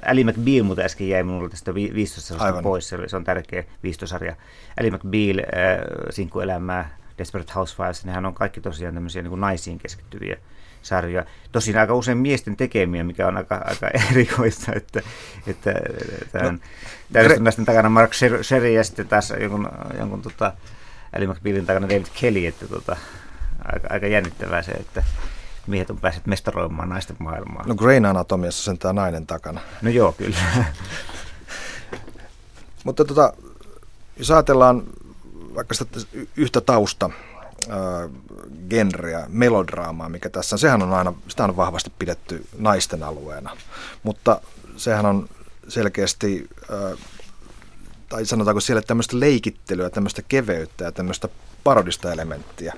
Ali 0.05 0.23
McBeal 0.23 0.63
muuten 0.63 0.85
äsken 0.85 1.09
jäi 1.09 1.23
minulle 1.23 1.49
tästä 1.49 1.75
15 1.75 2.61
pois, 2.63 2.89
se 3.07 3.15
on 3.15 3.23
tärkeä 3.23 3.61
15-sarja. 3.61 4.35
Ali 4.79 4.91
McBeal, 4.91 5.39
äh, 5.39 5.45
Sinkkuelämää, 6.09 6.97
Desperate 7.17 7.53
Housewives, 7.55 8.05
nehän 8.05 8.25
on 8.25 8.33
kaikki 8.33 8.61
tosiaan 8.61 8.93
tämmöisiä 8.93 9.21
niin 9.21 9.29
kuin 9.29 9.41
naisiin 9.41 9.79
keskittyviä 9.79 10.37
sarjoja. 10.81 11.25
Tosin 11.51 11.77
aika 11.77 11.93
usein 11.93 12.17
miesten 12.17 12.57
tekemiä, 12.57 13.03
mikä 13.03 13.27
on 13.27 13.37
aika, 13.37 13.55
aika 13.65 13.87
erikoista, 14.11 14.71
että, 14.75 15.01
että 15.47 15.73
tämän, 16.31 16.53
no, 16.53 16.59
täydellisten 17.13 17.65
takana 17.65 17.89
Mark 17.89 18.13
Sherry 18.41 18.71
ja 18.71 18.83
sitten 18.83 19.07
taas 19.07 19.33
jonkun, 19.39 19.69
jonkun 19.99 20.21
tota, 20.21 20.53
Ali 21.15 21.27
McBealin 21.27 21.65
takana 21.65 21.89
David 21.89 22.05
Kelly, 22.19 22.45
että 22.45 22.67
tota, 22.67 22.97
aika, 23.65 23.87
aika 23.89 24.07
jännittävää 24.07 24.61
se, 24.61 24.71
että 24.71 25.03
miehet 25.67 25.89
on 25.89 25.97
päässeet 25.97 26.25
mestaroimaan 26.25 26.89
naisten 26.89 27.15
maailmaa. 27.19 27.63
No 27.67 27.75
Grain 27.75 28.05
Anatomiassa 28.05 28.63
sen 28.63 28.77
tämä 28.77 28.93
nainen 28.93 29.27
takana. 29.27 29.61
No 29.81 29.89
joo, 29.89 30.11
kyllä. 30.11 30.37
Mutta 32.83 33.05
tota, 33.05 33.33
jos 34.17 34.31
ajatellaan 34.31 34.83
vaikka 35.55 35.73
sitä 35.73 35.99
yhtä 36.37 36.61
tausta, 36.61 37.09
genreä, 38.69 39.25
melodraamaa, 39.29 40.09
mikä 40.09 40.29
tässä 40.29 40.55
on, 40.55 40.59
sehän 40.59 40.83
on 40.83 40.93
aina, 40.93 41.13
sitä 41.27 41.43
on 41.43 41.57
vahvasti 41.57 41.91
pidetty 41.99 42.45
naisten 42.57 43.03
alueena, 43.03 43.57
mutta 44.03 44.41
sehän 44.77 45.05
on 45.05 45.29
selkeästi, 45.67 46.49
tai 48.09 48.25
sanotaanko 48.25 48.59
siellä 48.59 48.81
tämmöistä 48.81 49.19
leikittelyä, 49.19 49.89
tämmöistä 49.89 50.21
keveyttä 50.21 50.83
ja 50.83 50.91
tämmöistä 50.91 51.29
parodista 51.67 52.11
elementtiä, 52.13 52.73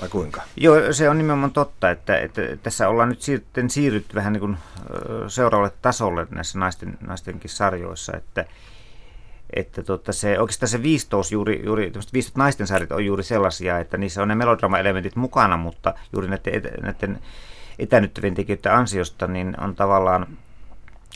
vai 0.00 0.08
kuinka? 0.08 0.42
Joo, 0.56 0.92
se 0.92 1.08
on 1.08 1.18
nimenomaan 1.18 1.52
totta, 1.52 1.90
että, 1.90 2.18
että 2.18 2.42
tässä 2.62 2.88
ollaan 2.88 3.08
nyt 3.08 3.22
sitten 3.22 3.70
siirrytty 3.70 4.14
vähän 4.14 4.32
niin 4.32 4.40
kuin 4.40 4.56
seuraavalle 5.28 5.72
tasolle 5.82 6.26
näissä 6.30 6.58
naisten, 6.58 6.98
naistenkin 7.06 7.50
sarjoissa, 7.50 8.16
että, 8.16 8.44
että 9.56 9.82
tota 9.82 10.12
se, 10.12 10.38
oikeastaan 10.38 10.68
se 10.68 10.82
viistous, 10.82 11.32
juuri, 11.32 11.62
juuri 11.64 11.92
viistot 12.12 12.36
naisten 12.36 12.66
sarjat 12.66 12.92
on 12.92 13.06
juuri 13.06 13.22
sellaisia, 13.22 13.78
että 13.78 13.96
niissä 13.96 14.22
on 14.22 14.28
ne 14.28 14.34
melodrama-elementit 14.34 15.16
mukana, 15.16 15.56
mutta 15.56 15.94
juuri 16.12 16.28
näiden, 16.28 16.62
näiden 16.82 17.18
etänyttävien 17.78 18.34
tekijöiden 18.34 18.74
ansiosta 18.74 19.26
niin 19.26 19.60
on 19.60 19.74
tavallaan 19.74 20.26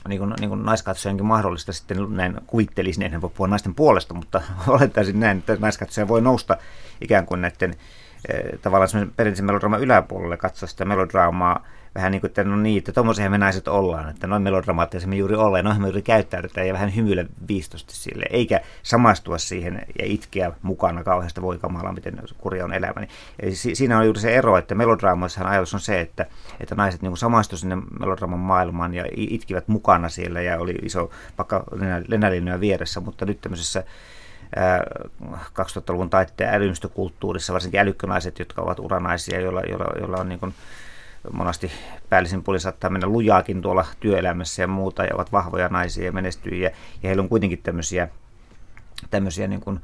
niin 0.09 0.19
kuin, 0.19 0.35
niin 0.41 0.49
kuin 0.49 0.65
naiskatsojankin 0.65 1.27
mahdollista 1.27 1.73
sitten 1.73 2.07
näin 2.11 2.41
kuvittelisin, 2.47 3.03
en 3.03 3.21
voi 3.21 3.31
puhua 3.31 3.49
naisten 3.49 3.75
puolesta, 3.75 4.15
mutta 4.15 4.43
olettaisin 4.69 5.21
näin, 5.21 5.39
että 5.39 5.57
naiskatsoja 5.61 6.09
voi 6.09 6.21
nousta 6.21 6.57
ikään 7.01 7.27
kuin 7.27 7.41
näiden 7.41 7.77
eh, 8.29 8.59
tavallaan 8.62 9.12
perinteisen 9.17 9.47
melodraaman 9.47 9.81
yläpuolelle 9.81 10.37
katsoa 10.37 10.69
sitä 10.69 10.85
melodraamaa 10.85 11.65
vähän 11.97 12.12
niin 12.12 12.21
kuin, 12.21 12.29
että 12.29 12.45
no 12.45 12.57
niin, 12.57 12.79
että 12.79 12.93
tuommoisia 12.93 13.31
me 13.31 13.39
naiset 13.39 13.69
ollaan, 13.69 14.11
että 14.11 14.27
noin 14.27 14.43
melodramaattisia 14.43 15.09
me 15.09 15.17
juuri 15.17 15.37
ollaan, 15.37 15.65
noin 15.65 15.81
me 15.81 15.87
juuri 15.87 16.03
käyttäydytään 16.03 16.67
ja 16.67 16.73
vähän 16.73 16.95
hymyillä 16.95 17.25
viistosti 17.49 17.97
sille, 17.97 18.25
eikä 18.31 18.61
samastua 18.83 19.39
siihen 19.39 19.87
ja 19.99 20.05
itkeä 20.05 20.53
mukana 20.62 21.05
kauheasta 21.05 21.43
voi 21.43 21.59
kamala, 21.59 21.93
miten 21.93 22.21
kurja 22.39 22.65
on 22.65 22.73
elämä. 22.73 23.07
Eli 23.41 23.55
siinä 23.55 23.99
on 23.99 24.05
juuri 24.05 24.21
se 24.21 24.35
ero, 24.35 24.57
että 24.59 24.75
melodraamoissahan 24.75 25.53
ajatus 25.53 25.75
on 25.75 25.81
se, 25.81 26.01
että, 26.01 26.27
että 26.61 26.75
naiset 26.75 27.03
niin 27.03 27.17
samastuivat 27.17 27.61
sinne 27.61 27.77
melodraaman 28.01 28.39
maailmaan 28.39 28.95
ja 28.95 29.05
itkivät 29.17 29.69
mukana 29.69 30.09
siellä 30.09 30.43
ja 30.43 30.59
oli 30.59 30.75
iso 30.83 31.11
pakka 31.37 31.65
lenälinnoja 32.09 32.61
vieressä, 32.61 33.01
mutta 33.01 33.25
nyt 33.25 33.41
tämmöisessä 33.41 33.85
2000-luvun 35.37 36.11
taitteen 36.11 36.55
älymystökulttuurissa, 36.55 37.53
varsinkin 37.53 37.81
älykkönaiset, 37.81 38.39
jotka 38.39 38.63
ovat 38.63 38.79
uranaisia, 38.79 39.41
joilla, 39.41 39.61
joilla, 39.61 39.99
joilla 39.99 40.17
on 40.17 40.29
niin 40.29 40.41
kuin 40.41 40.55
monasti 41.33 41.73
päällisin 42.09 42.43
puolin 42.43 42.61
saattaa 42.61 42.91
mennä 42.91 43.07
lujaakin 43.07 43.63
tuolla 43.63 43.87
työelämässä 44.01 44.63
ja 44.63 44.69
muuta, 44.69 45.05
ja 45.05 45.15
ovat 45.15 45.33
vahvoja 45.33 45.69
naisia 45.69 46.05
ja 46.05 46.13
menestyjiä, 46.13 46.71
ja 47.03 47.09
heillä 47.09 47.23
on 47.23 47.29
kuitenkin 47.29 47.63
tämmöisiä, 47.63 48.09
tämmöisiä 49.11 49.47
niin 49.47 49.61
kuin, 49.61 49.81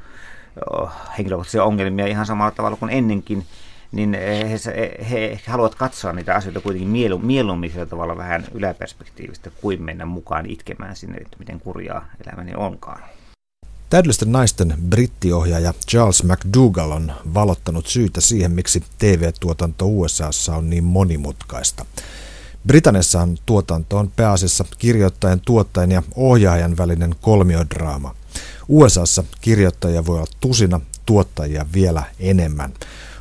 oh, 0.71 0.93
henkilökohtaisia 1.19 1.65
ongelmia 1.65 2.07
ihan 2.07 2.27
samalla 2.27 2.51
tavalla 2.51 2.77
kuin 2.77 2.93
ennenkin, 2.93 3.47
niin 3.93 4.15
he, 4.15 4.59
he, 4.71 4.97
he 5.11 5.41
haluavat 5.47 5.75
katsoa 5.75 6.13
niitä 6.13 6.35
asioita 6.35 6.61
kuitenkin 6.61 6.89
mielu, 6.89 7.19
mieluummin 7.19 7.71
sillä 7.71 7.87
tavalla 7.87 8.17
vähän 8.17 8.45
yläperspektiivistä 8.55 9.51
kuin 9.61 9.83
mennä 9.83 10.05
mukaan 10.05 10.47
itkemään 10.47 10.97
sinne, 10.97 11.19
että 11.19 11.37
miten 11.39 11.61
kurjaa 11.61 12.07
elämäni 12.27 12.55
onkaan. 12.55 13.03
Täydellisten 13.93 14.33
naisten 14.33 14.75
brittiohjaaja 14.89 15.75
Charles 15.89 16.23
McDougall 16.23 16.91
on 16.91 17.13
valottanut 17.35 17.87
syytä 17.87 18.21
siihen, 18.21 18.51
miksi 18.51 18.83
TV-tuotanto 18.99 19.87
USAssa 19.87 20.57
on 20.57 20.71
niin 20.71 20.85
monimutkaista. 20.85 21.87
Britanniassahan 22.67 23.39
tuotanto 23.47 23.99
on 23.99 24.11
pääasiassa 24.17 24.65
kirjoittajan, 24.79 25.41
tuottajan 25.41 25.93
ja 25.93 26.03
ohjaajan 26.15 26.77
välinen 26.77 27.15
kolmiodraama. 27.21 28.15
USAssa 28.69 29.25
kirjoittajia 29.41 30.07
voi 30.07 30.17
olla 30.17 30.31
tusina, 30.41 30.81
tuottajia 31.07 31.67
vielä 31.75 32.03
enemmän. 32.21 32.73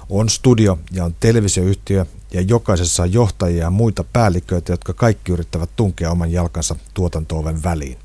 On 0.09 0.29
studio 0.29 0.79
ja 0.91 1.05
on 1.05 1.15
televisioyhtiö 1.19 2.05
ja 2.33 2.41
jokaisessa 2.41 3.03
on 3.03 3.13
johtajia 3.13 3.63
ja 3.63 3.69
muita 3.69 4.03
päälliköitä, 4.13 4.73
jotka 4.73 4.93
kaikki 4.93 5.31
yrittävät 5.31 5.69
tunkea 5.75 6.11
oman 6.11 6.31
jalkansa 6.31 6.75
tuotantooven 6.93 7.63
väliin. 7.63 7.97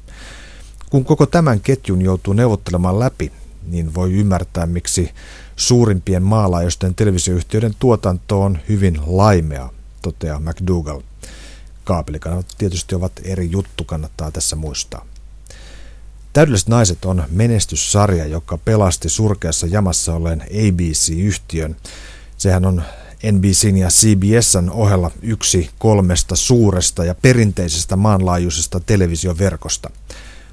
Kun 0.91 1.05
koko 1.05 1.27
tämän 1.27 1.61
ketjun 1.61 2.03
joutuu 2.03 2.33
neuvottelemaan 2.33 2.99
läpi, 2.99 3.33
niin 3.67 3.95
voi 3.95 4.13
ymmärtää, 4.13 4.67
miksi 4.67 5.11
suurimpien 5.57 6.23
maalaajoisten 6.23 6.95
televisioyhtiöiden 6.95 7.75
tuotanto 7.79 8.43
on 8.43 8.59
hyvin 8.69 9.01
laimea, 9.07 9.71
toteaa 10.03 10.41
McDougall. 10.41 11.01
Kaapelikanat 11.85 12.47
tietysti 12.59 12.95
ovat 12.95 13.13
eri 13.25 13.51
juttu, 13.51 13.85
kannattaa 13.85 14.31
tässä 14.31 14.57
muistaa. 14.57 15.07
Täydelliset 16.33 16.69
naiset 16.69 17.05
on 17.05 17.25
menestyssarja, 17.31 18.27
joka 18.27 18.59
pelasti 18.59 19.09
surkeassa 19.09 19.67
jamassa 19.67 20.15
olleen 20.15 20.43
ABC-yhtiön. 20.43 21.77
Sehän 22.37 22.67
on 22.67 22.83
NBCn 23.33 23.77
ja 23.77 23.89
CBSn 23.89 24.71
ohella 24.71 25.11
yksi 25.23 25.71
kolmesta 25.79 26.37
suuresta 26.37 27.05
ja 27.05 27.15
perinteisestä 27.15 27.97
maanlaajuisesta 27.97 28.81
televisioverkosta– 28.81 29.91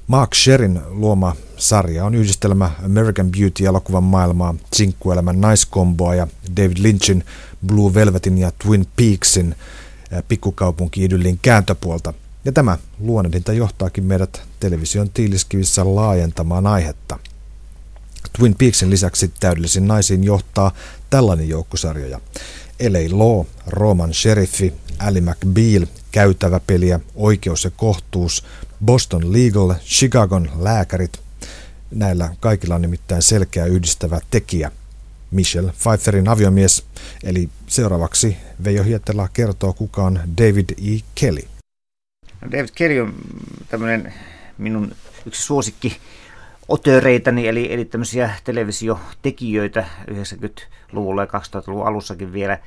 Mark 0.07 0.33
Sherin 0.35 0.81
luoma 0.89 1.35
sarja 1.57 2.05
on 2.05 2.15
yhdistelmä 2.15 2.71
American 2.85 3.31
Beauty-elokuvan 3.31 4.03
maailmaa, 4.03 4.55
sinkkuelämän 4.73 5.41
naiskomboa 5.41 6.15
ja 6.15 6.27
David 6.57 6.77
Lynchin 6.79 7.23
Blue 7.67 7.93
Velvetin 7.93 8.37
ja 8.37 8.51
Twin 8.51 8.87
Peaksin 8.95 9.55
pikkukaupunki-idyllin 10.27 11.39
kääntöpuolta. 11.41 12.13
Ja 12.45 12.51
tämä 12.51 12.77
luonnehdinta 12.99 13.53
johtaakin 13.53 14.03
meidät 14.03 14.41
television 14.59 15.09
tiiliskivissä 15.09 15.95
laajentamaan 15.95 16.67
aihetta. 16.67 17.19
Twin 18.37 18.55
Peaksin 18.55 18.89
lisäksi 18.89 19.31
täydellisiin 19.39 19.87
naisiin 19.87 20.23
johtaa 20.23 20.71
tällainen 21.09 21.49
joukkosarjoja. 21.49 22.19
LA 22.89 23.17
Law, 23.17 23.45
Roman 23.67 24.13
Sheriffi, 24.13 24.73
Ali 24.99 25.21
McBeal, 25.21 25.85
käytäväpeliä, 26.13 26.99
oikeus 27.15 27.63
ja 27.63 27.71
kohtuus, 27.77 28.45
Boston 28.85 29.33
Legal, 29.33 29.73
Chicagon 29.73 30.49
lääkärit. 30.59 31.19
Näillä 31.91 32.29
kaikilla 32.39 32.75
on 32.75 32.81
nimittäin 32.81 33.21
selkeä 33.21 33.65
yhdistävä 33.65 34.19
tekijä. 34.31 34.71
Michelle 35.31 35.71
Pfeifferin 35.71 36.29
aviomies, 36.29 36.85
eli 37.23 37.49
seuraavaksi 37.67 38.37
Veijo 38.63 38.83
Hiettelä 38.83 39.27
kertoo 39.33 39.73
kukaan 39.73 40.19
David 40.37 40.69
E. 40.69 40.99
Kelly. 41.15 41.41
No 42.41 42.51
David 42.51 42.69
Kelly 42.75 42.99
on 42.99 43.13
tämmöinen 43.69 44.13
minun 44.57 44.95
yksi 45.25 45.41
suosikki 45.41 45.97
otöreitani, 46.67 47.47
eli, 47.47 47.73
eli 47.73 47.85
tämmöisiä 47.85 48.33
televisiotekijöitä 48.43 49.85
90-luvulla 50.11 51.21
ja 51.21 51.27
2000-luvun 51.27 51.87
alussakin 51.87 52.33
vielä. 52.33 52.59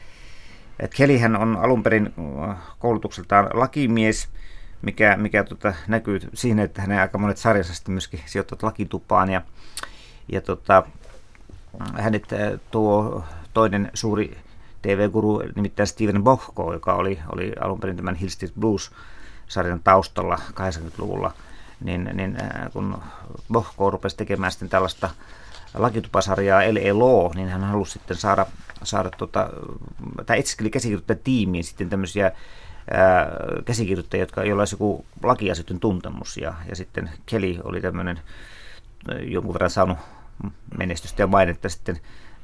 Kellyhän 0.96 1.36
on 1.36 1.56
alun 1.56 1.82
perin 1.82 2.14
koulutukseltaan 2.78 3.50
lakimies, 3.52 4.28
mikä, 4.82 5.16
mikä 5.16 5.44
tota, 5.44 5.74
näkyy 5.88 6.20
siinä, 6.34 6.62
että 6.62 6.82
hänen 6.82 7.00
aika 7.00 7.18
monet 7.18 7.36
sarjansa 7.36 7.74
sitten 7.74 7.92
myöskin 7.94 8.20
sijoittavat 8.26 8.62
lakitupaan. 8.62 9.30
Ja, 9.30 9.42
ja 10.32 10.40
tota, 10.40 10.82
hänet 11.98 12.24
tuo 12.70 13.24
toinen 13.54 13.90
suuri 13.94 14.38
TV-guru, 14.82 15.42
nimittäin 15.54 15.86
Steven 15.86 16.24
Bohko, 16.24 16.72
joka 16.72 16.94
oli, 16.94 17.18
oli 17.32 17.52
alun 17.60 17.80
perin 17.80 17.96
tämän 17.96 18.14
Hill 18.14 18.30
Street 18.30 18.54
Blues-sarjan 18.60 19.80
taustalla 19.84 20.38
80-luvulla, 20.50 21.32
niin, 21.80 22.10
niin 22.12 22.38
kun 22.72 23.02
Bohko 23.52 23.90
rupesi 23.90 24.16
tekemään 24.16 24.52
sitten 24.52 24.68
tällaista 24.68 25.10
lakitupasarjaa 25.74 26.60
L.A. 26.60 26.98
Law, 26.98 27.34
niin 27.34 27.48
hän 27.48 27.64
halusi 27.64 27.92
sitten 27.92 28.16
saada, 28.16 28.46
saada 28.82 29.10
tota, 29.10 29.50
tai 30.26 30.38
etsiskeli 30.38 30.70
tiimiin 31.24 31.64
sitten 31.64 31.88
tämmöisiä 31.88 32.32
käsikirjoittajia, 33.64 34.22
jotka, 34.22 34.44
joilla 34.44 34.60
olisi 34.60 34.74
joku 34.74 35.06
lakiasioiden 35.22 35.80
tuntemus. 35.80 36.36
Ja, 36.36 36.54
ja 36.68 36.76
sitten 36.76 37.10
Kelly 37.26 37.58
oli 37.64 37.80
tämmöinen 37.80 38.20
jonkun 39.20 39.54
verran 39.54 39.70
saanut 39.70 39.98
menestystä 40.78 41.22
ja 41.22 41.26
mainetta 41.26 41.68
sitten 41.68 41.98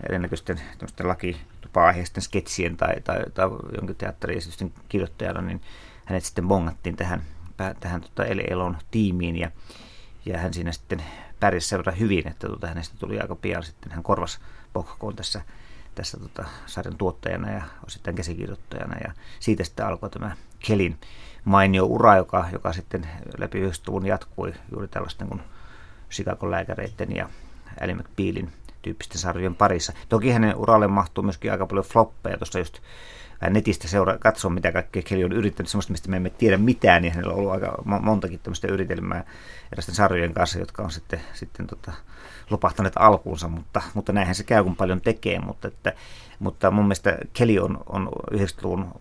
erinäköisten 0.08 0.60
lakitupa-aiheisten 1.04 2.22
sketsien 2.22 2.76
tai, 2.76 3.00
tai, 3.00 3.24
tai 3.34 3.48
jonkin 3.76 3.96
teatteriesitysten 3.96 4.72
kirjoittajana, 4.88 5.40
niin 5.40 5.60
hänet 6.04 6.24
sitten 6.24 6.48
bongattiin 6.48 6.96
tähän, 6.96 7.22
tähän 7.80 8.00
tota 8.00 8.24
Elon 8.24 8.76
tiimiin 8.90 9.36
ja, 9.36 9.50
ja 10.26 10.38
hän 10.38 10.54
siinä 10.54 10.72
sitten 10.72 11.02
pärjäsi 11.42 11.76
verran 11.76 11.98
hyvin, 11.98 12.28
että 12.28 12.48
tota, 12.48 12.66
hänestä 12.66 12.96
tuli 12.98 13.20
aika 13.20 13.36
pian 13.36 13.62
sitten, 13.62 13.92
hän 13.92 14.02
korvasi 14.02 14.38
Bokkoon 14.72 15.16
tässä, 15.16 15.40
tässä 15.94 16.18
tota, 16.20 16.44
sarjan 16.66 16.96
tuottajana 16.96 17.50
ja 17.50 17.62
osittain 17.86 18.16
käsikirjoittajana 18.16 18.96
ja 19.04 19.12
siitä 19.40 19.64
sitten 19.64 19.86
alkoi 19.86 20.10
tämä 20.10 20.36
Kelin 20.58 20.98
mainio 21.44 21.84
ura, 21.84 22.16
joka, 22.16 22.48
joka 22.52 22.72
sitten 22.72 23.08
läpi 23.38 23.58
90-luvun 23.68 24.06
jatkui 24.06 24.54
juuri 24.70 24.88
tällaisten 24.88 25.28
kuin 25.28 25.40
Chicagon 26.10 26.50
lääkäreiden 26.50 27.16
ja 27.16 27.28
Ellie 27.80 27.94
McBealin 27.94 28.52
tyyppisten 28.82 29.18
sarjojen 29.18 29.54
parissa. 29.54 29.92
Toki 30.08 30.30
hänen 30.30 30.56
uralle 30.56 30.88
mahtuu 30.88 31.24
myöskin 31.24 31.52
aika 31.52 31.66
paljon 31.66 31.84
floppeja, 31.84 32.38
tuossa 32.38 32.58
just 32.58 32.78
netistä 33.50 33.88
seuraa, 33.88 34.18
katsoa, 34.18 34.50
mitä 34.50 34.72
kaikkea 34.72 35.02
Kelly 35.02 35.24
on 35.24 35.32
yrittänyt, 35.32 35.68
semmoista, 35.68 35.92
mistä 35.92 36.10
me 36.10 36.16
emme 36.16 36.30
tiedä 36.30 36.56
mitään, 36.56 37.02
niin 37.02 37.14
hänellä 37.14 37.32
on 37.32 37.38
ollut 37.38 37.52
aika 37.52 37.82
montakin 37.84 38.40
tämmöistä 38.40 38.68
yritelmää 38.68 39.24
erilaisten 39.72 39.94
sarjojen 39.94 40.34
kanssa, 40.34 40.58
jotka 40.58 40.82
on 40.82 40.90
sitten, 40.90 41.20
sitten 41.34 41.66
tota, 41.66 41.92
lopahtaneet 42.50 42.94
alkuunsa, 42.96 43.48
mutta, 43.48 43.82
mutta 43.94 44.12
näinhän 44.12 44.34
se 44.34 44.44
käy, 44.44 44.64
kun 44.64 44.76
paljon 44.76 45.00
tekee, 45.00 45.38
mutta, 45.38 45.68
että, 45.68 45.92
mutta 46.38 46.70
mun 46.70 46.84
mielestä 46.84 47.18
Kelly 47.32 47.58
on, 47.58 47.80
on 47.86 48.08
90-luvun 48.32 48.92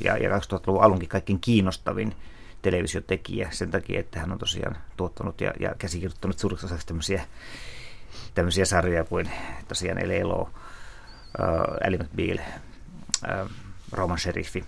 ja, 0.00 0.16
ja 0.16 0.38
2000-luvun 0.38 0.82
alunkin 0.82 1.08
kaikkein 1.08 1.40
kiinnostavin 1.40 2.14
televisiotekijä 2.62 3.48
sen 3.50 3.70
takia, 3.70 4.00
että 4.00 4.20
hän 4.20 4.32
on 4.32 4.38
tosiaan 4.38 4.76
tuottanut 4.96 5.40
ja, 5.40 5.52
ja 5.60 5.74
käsikirjoittanut 5.78 6.38
suuriksi 6.38 6.66
osaksi 6.66 6.86
tämmöisiä 6.86 7.22
tämmöisiä 8.34 8.64
sarjoja 8.64 9.04
kuin 9.04 9.30
tosiaan 9.68 9.98
El 9.98 10.10
Elo, 10.10 10.50
Ali 11.86 11.98
McBeal, 11.98 12.38
uh, 12.38 13.50
Roman 13.92 14.18
Sheriffi. 14.18 14.64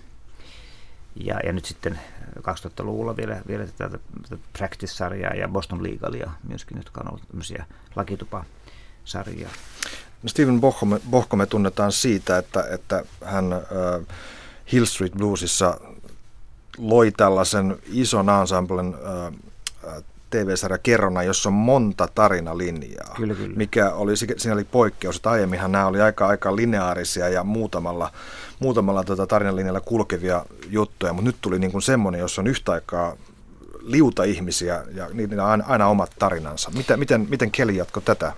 Ja, 1.17 1.41
ja 1.45 1.53
nyt 1.53 1.65
sitten 1.65 2.01
2000-luvulla 2.39 3.17
vielä, 3.17 3.41
vielä 3.49 3.67
tätä, 3.67 3.99
tätä 4.23 4.43
Practice-sarjaa 4.59 5.35
ja 5.35 5.49
Boston 5.49 5.83
Legalia 5.83 6.31
myöskin, 6.49 6.77
jotka 6.77 7.01
on 7.01 7.09
ollut 7.09 7.29
tämmöisiä 7.29 7.65
lakitupa-sarjaa. 7.97 9.51
No 10.23 10.29
Steven 10.29 10.61
Bohkome, 10.61 11.01
Bohkome 11.11 11.47
tunnetaan 11.47 11.93
siitä, 11.93 12.39
että, 12.39 12.65
että 12.71 13.05
hän 13.25 13.53
äh, 13.53 13.61
Hill 14.73 14.85
Street 14.85 15.13
Bluesissa 15.13 15.81
loi 16.79 17.13
tällaisen 17.17 17.77
ison 17.87 18.27
ensemblen 18.41 18.95
äh, 18.95 19.35
TV-sarja 20.35 20.79
Kerrona, 20.79 21.23
jossa 21.23 21.49
on 21.49 21.53
monta 21.53 22.09
tarinalinjaa, 22.15 23.15
kyllä, 23.17 23.35
kyllä. 23.35 23.57
mikä 23.57 23.93
oli, 23.93 24.17
siinä 24.17 24.55
oli 24.55 24.65
poikkeus, 24.65 25.17
että 25.17 25.31
aiemminhan 25.31 25.73
nämä 25.73 25.87
oli 25.87 26.01
aika, 26.01 26.27
aika 26.27 26.57
lineaarisia 26.57 27.29
ja 27.29 27.45
muutamalla, 27.45 28.11
muutamalla 28.61 29.05
tota 29.05 29.27
tarinalinjalla 29.27 29.81
kulkevia 29.81 30.47
juttuja, 30.69 31.13
mutta 31.13 31.29
nyt 31.29 31.37
tuli 31.41 31.59
niin 31.59 31.73
kuin 31.73 31.83
semmoinen, 31.83 32.19
jossa 32.19 32.43
on 32.43 32.47
yhtä 32.47 32.73
aikaa 32.73 33.17
liuta 33.81 34.25
ihmisiä 34.25 34.83
ja 34.95 35.09
niillä 35.13 35.45
on 35.45 35.51
aina, 35.51 35.65
aina 35.69 35.87
omat 35.87 36.11
tarinansa. 36.19 36.71
Miten, 36.77 36.99
miten, 36.99 37.27
miten 37.31 37.51
Keli 37.51 37.77
jatko 37.77 38.01
tätä, 38.01 38.33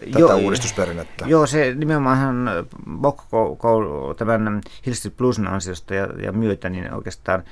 tätä 0.00 0.18
joo, 0.18 0.36
uudistusperinnettä? 0.36 1.24
Joo, 1.28 1.46
se 1.46 1.74
nimenomaan 1.74 2.48
Bokko 3.00 4.14
tämän 4.18 4.60
Hill 4.86 4.94
Street 4.94 5.16
Bluesin 5.16 5.46
ansiosta 5.46 5.94
ja, 5.94 6.08
ja 6.22 6.32
myötä 6.32 6.70
niin 6.70 6.94
oikeastaan 6.94 7.44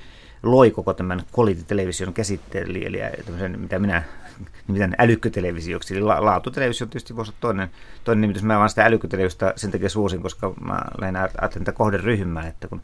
loi 0.42 0.70
koko 0.70 0.94
tämän 0.94 1.22
quality-television 1.38 2.12
käsitteen, 2.14 2.70
eli 2.70 3.00
tämmöisen, 3.24 3.60
mitä 3.60 3.78
minä 3.78 4.02
nimitän 4.68 4.94
älykkötelevisioksi. 4.98 5.94
Eli 5.94 6.02
la- 6.02 6.24
laatutelevisio 6.24 6.86
tietysti 6.86 7.16
voisi 7.16 7.30
olla 7.30 7.38
toinen, 7.40 7.70
toinen 8.04 8.20
nimitys. 8.20 8.42
Mä 8.42 8.58
vaan 8.58 8.68
sitä 8.68 8.84
älykkötelevisiota 8.84 9.52
sen 9.56 9.70
takia 9.70 9.88
suosin, 9.88 10.22
koska 10.22 10.54
mä 10.60 10.80
lähinnä 11.00 11.20
ajattelen 11.20 11.64
tätä 11.64 11.72
kohderyhmää, 11.72 12.46
että 12.46 12.68
kun 12.68 12.82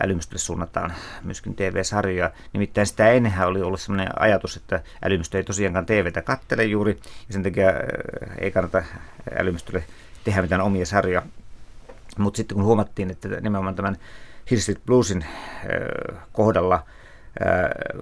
älymystölle 0.00 0.38
suunnataan 0.38 0.92
myöskin 1.22 1.54
TV-sarjoja. 1.54 2.30
Nimittäin 2.52 2.86
sitä 2.86 3.10
ennenhän 3.10 3.48
oli 3.48 3.62
ollut 3.62 3.80
sellainen 3.80 4.20
ajatus, 4.20 4.56
että 4.56 4.82
älymystö 5.04 5.38
ei 5.38 5.44
tosiaankaan 5.44 5.86
TVtä 5.86 6.22
kattele 6.22 6.64
juuri, 6.64 6.98
ja 7.28 7.32
sen 7.32 7.42
takia 7.42 7.68
äh, 7.68 7.74
ei 8.38 8.50
kannata 8.50 8.82
älymystölle 9.38 9.84
tehdä 10.24 10.42
mitään 10.42 10.60
omia 10.60 10.86
sarjoja. 10.86 11.22
Mutta 12.18 12.36
sitten 12.36 12.54
kun 12.54 12.64
huomattiin, 12.64 13.10
että 13.10 13.28
nimenomaan 13.28 13.74
tämän 13.74 13.96
Hill 14.50 14.60
Street 14.60 14.84
Bluesin 14.86 15.24
kohdalla, 16.32 16.84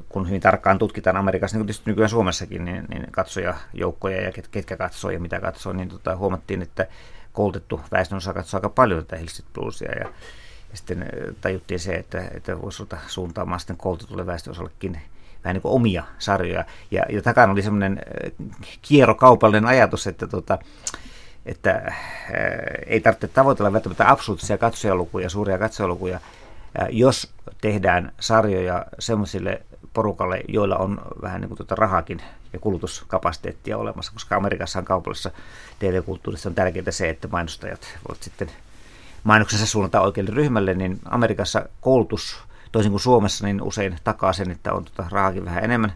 kun 0.08 0.28
hyvin 0.28 0.40
tarkkaan 0.40 0.78
tutkitaan 0.78 1.16
Amerikassa, 1.16 1.56
niin 1.56 1.60
kuin 1.60 1.66
tietysti 1.66 1.90
nykyään 1.90 2.10
Suomessakin, 2.10 2.64
niin, 2.64 2.84
niin 2.88 3.06
katsojajoukkoja 3.10 4.22
ja 4.22 4.32
ket, 4.32 4.48
ketkä 4.48 4.76
katsoo 4.76 5.10
ja 5.10 5.20
mitä 5.20 5.40
katsoo, 5.40 5.72
niin 5.72 5.88
tota, 5.88 6.16
huomattiin, 6.16 6.62
että 6.62 6.86
koulutettu 7.32 7.80
väestönosa 7.92 8.32
katsoo 8.32 8.58
aika 8.58 8.68
paljon 8.68 9.04
tätä 9.04 9.16
Hill 9.16 9.28
Street 9.28 9.52
Bluesia 9.52 9.92
ja, 9.92 10.04
ja 10.70 10.76
sitten 10.76 11.06
tajuttiin 11.40 11.80
se, 11.80 11.94
että, 11.94 12.22
että 12.34 12.62
voisi 12.62 12.82
olla 12.82 13.02
suuntaamaan 13.06 13.60
sitten 13.60 13.76
koulutetulle 13.76 14.26
väestönosallekin 14.26 15.00
vähän 15.44 15.54
niin 15.54 15.62
kuin 15.62 15.74
omia 15.74 16.04
sarjoja. 16.18 16.64
Ja, 16.90 17.02
ja 17.08 17.22
takana 17.22 17.52
oli 17.52 17.62
semmoinen 17.62 18.00
kierrokaupallinen 18.82 19.66
ajatus, 19.66 20.06
että 20.06 20.26
tota, 20.26 20.58
että 21.46 21.70
äh, 21.70 21.96
ei 22.86 23.00
tarvitse 23.00 23.28
tavoitella 23.28 23.72
välttämättä 23.72 24.10
absoluuttisia 24.10 24.58
katsojalukuja, 24.58 25.30
suuria 25.30 25.58
katsojalukuja, 25.58 26.16
äh, 26.16 26.88
jos 26.90 27.32
tehdään 27.60 28.12
sarjoja 28.20 28.86
semmoisille 28.98 29.62
porukalle, 29.92 30.40
joilla 30.48 30.76
on 30.76 31.00
vähän 31.22 31.40
niin 31.40 31.48
kuin 31.48 31.56
tuota 31.56 31.74
rahakin 31.74 32.22
ja 32.52 32.58
kulutuskapasiteettia 32.58 33.78
olemassa, 33.78 34.12
koska 34.12 34.36
Amerikassa 34.36 34.78
on 34.78 34.84
kaupallisessa 34.84 35.30
TV-kulttuurissa 35.78 36.48
on 36.48 36.54
tärkeää 36.54 36.90
se, 36.90 37.08
että 37.08 37.28
mainostajat 37.28 37.80
voivat 38.08 38.22
sitten 38.22 38.50
mainoksensa 39.24 39.66
suunnata 39.66 40.00
oikealle 40.00 40.30
ryhmälle, 40.30 40.74
niin 40.74 40.98
Amerikassa 41.04 41.66
koulutus, 41.80 42.38
toisin 42.72 42.92
kuin 42.92 43.00
Suomessa, 43.00 43.46
niin 43.46 43.62
usein 43.62 43.96
takaa 44.04 44.32
sen, 44.32 44.50
että 44.50 44.72
on 44.72 44.84
tuota 44.84 45.10
rahakin 45.10 45.44
vähän 45.44 45.64
enemmän 45.64 45.92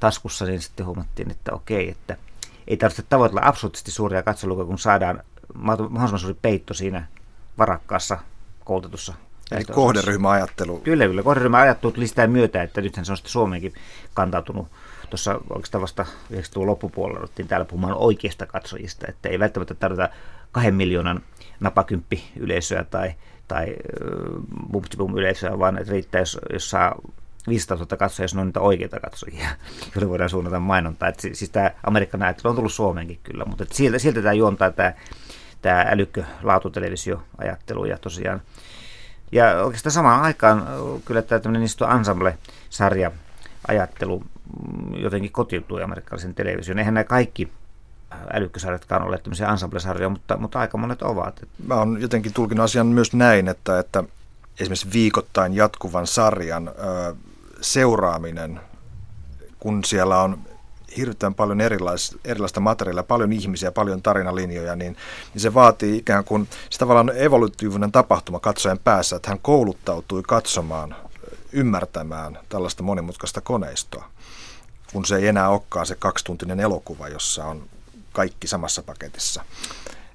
taskussa, 0.00 0.44
niin 0.44 0.60
sitten 0.62 0.86
huomattiin, 0.86 1.30
että 1.30 1.52
okei, 1.52 1.90
että– 1.90 2.16
ei 2.68 2.76
tarvitse 2.76 3.02
tavoitella 3.02 3.40
absoluuttisesti 3.44 3.90
suuria 3.90 4.22
katsolukuja, 4.22 4.66
kun 4.66 4.78
saadaan 4.78 5.22
mahdollisimman 5.54 6.18
suuri 6.18 6.38
peitto 6.42 6.74
siinä 6.74 7.06
varakkaassa 7.58 8.18
koulutetussa 8.64 9.14
Eli 9.52 9.64
kohderyhmäajattelu. 9.64 10.78
Kyllä, 10.78 11.06
kyllä. 11.06 11.22
Kohderyhmäajattelu 11.22 11.92
tuli 11.92 12.06
sitä 12.06 12.26
myötä, 12.26 12.62
että 12.62 12.80
nythän 12.80 13.04
se 13.04 13.12
on 13.12 13.16
sitten 13.16 13.32
Suomeenkin 13.32 13.72
kantautunut. 14.14 14.68
Tuossa 15.10 15.40
oikeastaan 15.50 15.82
vasta 15.82 16.06
90-luvun 16.32 16.66
loppupuolella 16.66 17.20
otettiin 17.24 17.48
täällä 17.48 17.64
puhumaan 17.64 17.94
oikeista 17.94 18.46
katsojista, 18.46 19.06
että 19.08 19.28
ei 19.28 19.38
välttämättä 19.38 19.74
tarvita 19.74 20.08
kahden 20.52 20.74
miljoonan 20.74 21.22
napakymppi 21.60 22.24
yleisöä 22.36 22.84
tai, 22.84 23.14
tai 23.48 23.76
bum 24.96 25.16
yleisöä, 25.16 25.58
vaan 25.58 25.78
että 25.78 25.92
riittää, 25.92 26.20
jos, 26.20 26.38
jos 26.52 26.70
saa 26.70 26.94
500 27.48 27.76
000 27.76 27.96
katsojia, 27.96 28.24
jos 28.24 28.34
ne 28.34 28.40
on 28.40 28.46
niitä 28.46 28.60
oikeita 28.60 29.00
katsojia, 29.00 29.48
joille 29.94 30.08
voidaan 30.08 30.30
suunnata 30.30 30.60
mainontaa. 30.60 31.08
Et 31.08 31.20
siis 31.20 31.50
tämä 31.50 31.70
Amerikan 31.82 32.22
ajattelu 32.22 32.50
on 32.50 32.56
tullut 32.56 32.72
Suomeenkin 32.72 33.20
kyllä, 33.22 33.44
mutta 33.44 33.64
sieltä, 33.72 33.98
sieltä 33.98 34.22
tämä 34.22 34.32
juontaa 34.32 34.70
tämä, 34.70 34.92
tämä 35.62 35.86
älykkö 35.90 36.24
laatutelevisioajattelu 36.42 37.84
ja 37.84 37.98
tosiaan 37.98 38.42
ja 39.32 39.64
oikeastaan 39.64 39.92
samaan 39.92 40.22
aikaan 40.22 40.66
kyllä 41.04 41.22
tämä 41.22 41.38
tämmöinen 41.38 41.68
niin 41.80 41.90
ensemble-sarja 41.98 43.10
ajattelu 43.68 44.22
jotenkin 44.96 45.32
kotiutui 45.32 45.82
amerikkalaisen 45.82 46.34
television. 46.34 46.78
Eihän 46.78 46.94
nämä 46.94 47.04
kaikki 47.04 47.52
älykkösarjatkaan 48.32 49.02
ole 49.02 49.18
tämmöisiä 49.18 49.48
ensemble-sarjoja, 49.48 50.08
mutta, 50.08 50.36
mutta 50.36 50.58
aika 50.58 50.78
monet 50.78 51.02
ovat. 51.02 51.46
Mä 51.66 51.74
oon 51.74 52.00
jotenkin 52.00 52.32
tulkinut 52.32 52.64
asian 52.64 52.86
myös 52.86 53.12
näin, 53.12 53.48
että, 53.48 53.78
että 53.78 54.04
esimerkiksi 54.60 54.92
viikoittain 54.92 55.54
jatkuvan 55.54 56.06
sarjan 56.06 56.70
seuraaminen, 57.64 58.60
kun 59.58 59.84
siellä 59.84 60.20
on 60.20 60.38
hirvittävän 60.96 61.34
paljon 61.34 61.60
erilais, 61.60 62.16
erilaista 62.24 62.60
materiaalia, 62.60 63.02
paljon 63.02 63.32
ihmisiä, 63.32 63.72
paljon 63.72 64.02
tarinalinjoja, 64.02 64.76
niin, 64.76 64.96
niin 65.34 65.40
se 65.40 65.54
vaatii 65.54 65.96
ikään 65.96 66.24
kuin 66.24 66.48
se 66.70 66.78
tavallaan 66.78 67.12
evolutiivinen 67.16 67.92
tapahtuma 67.92 68.40
katsojen 68.40 68.78
päässä, 68.78 69.16
että 69.16 69.28
hän 69.28 69.38
kouluttautui 69.42 70.22
katsomaan, 70.22 70.96
ymmärtämään 71.52 72.38
tällaista 72.48 72.82
monimutkaista 72.82 73.40
koneistoa, 73.40 74.04
kun 74.92 75.04
se 75.04 75.16
ei 75.16 75.26
enää 75.26 75.48
olekaan 75.48 75.86
se 75.86 75.94
kaksituntinen 75.94 76.60
elokuva, 76.60 77.08
jossa 77.08 77.44
on 77.44 77.62
kaikki 78.12 78.46
samassa 78.46 78.82
paketissa. 78.82 79.44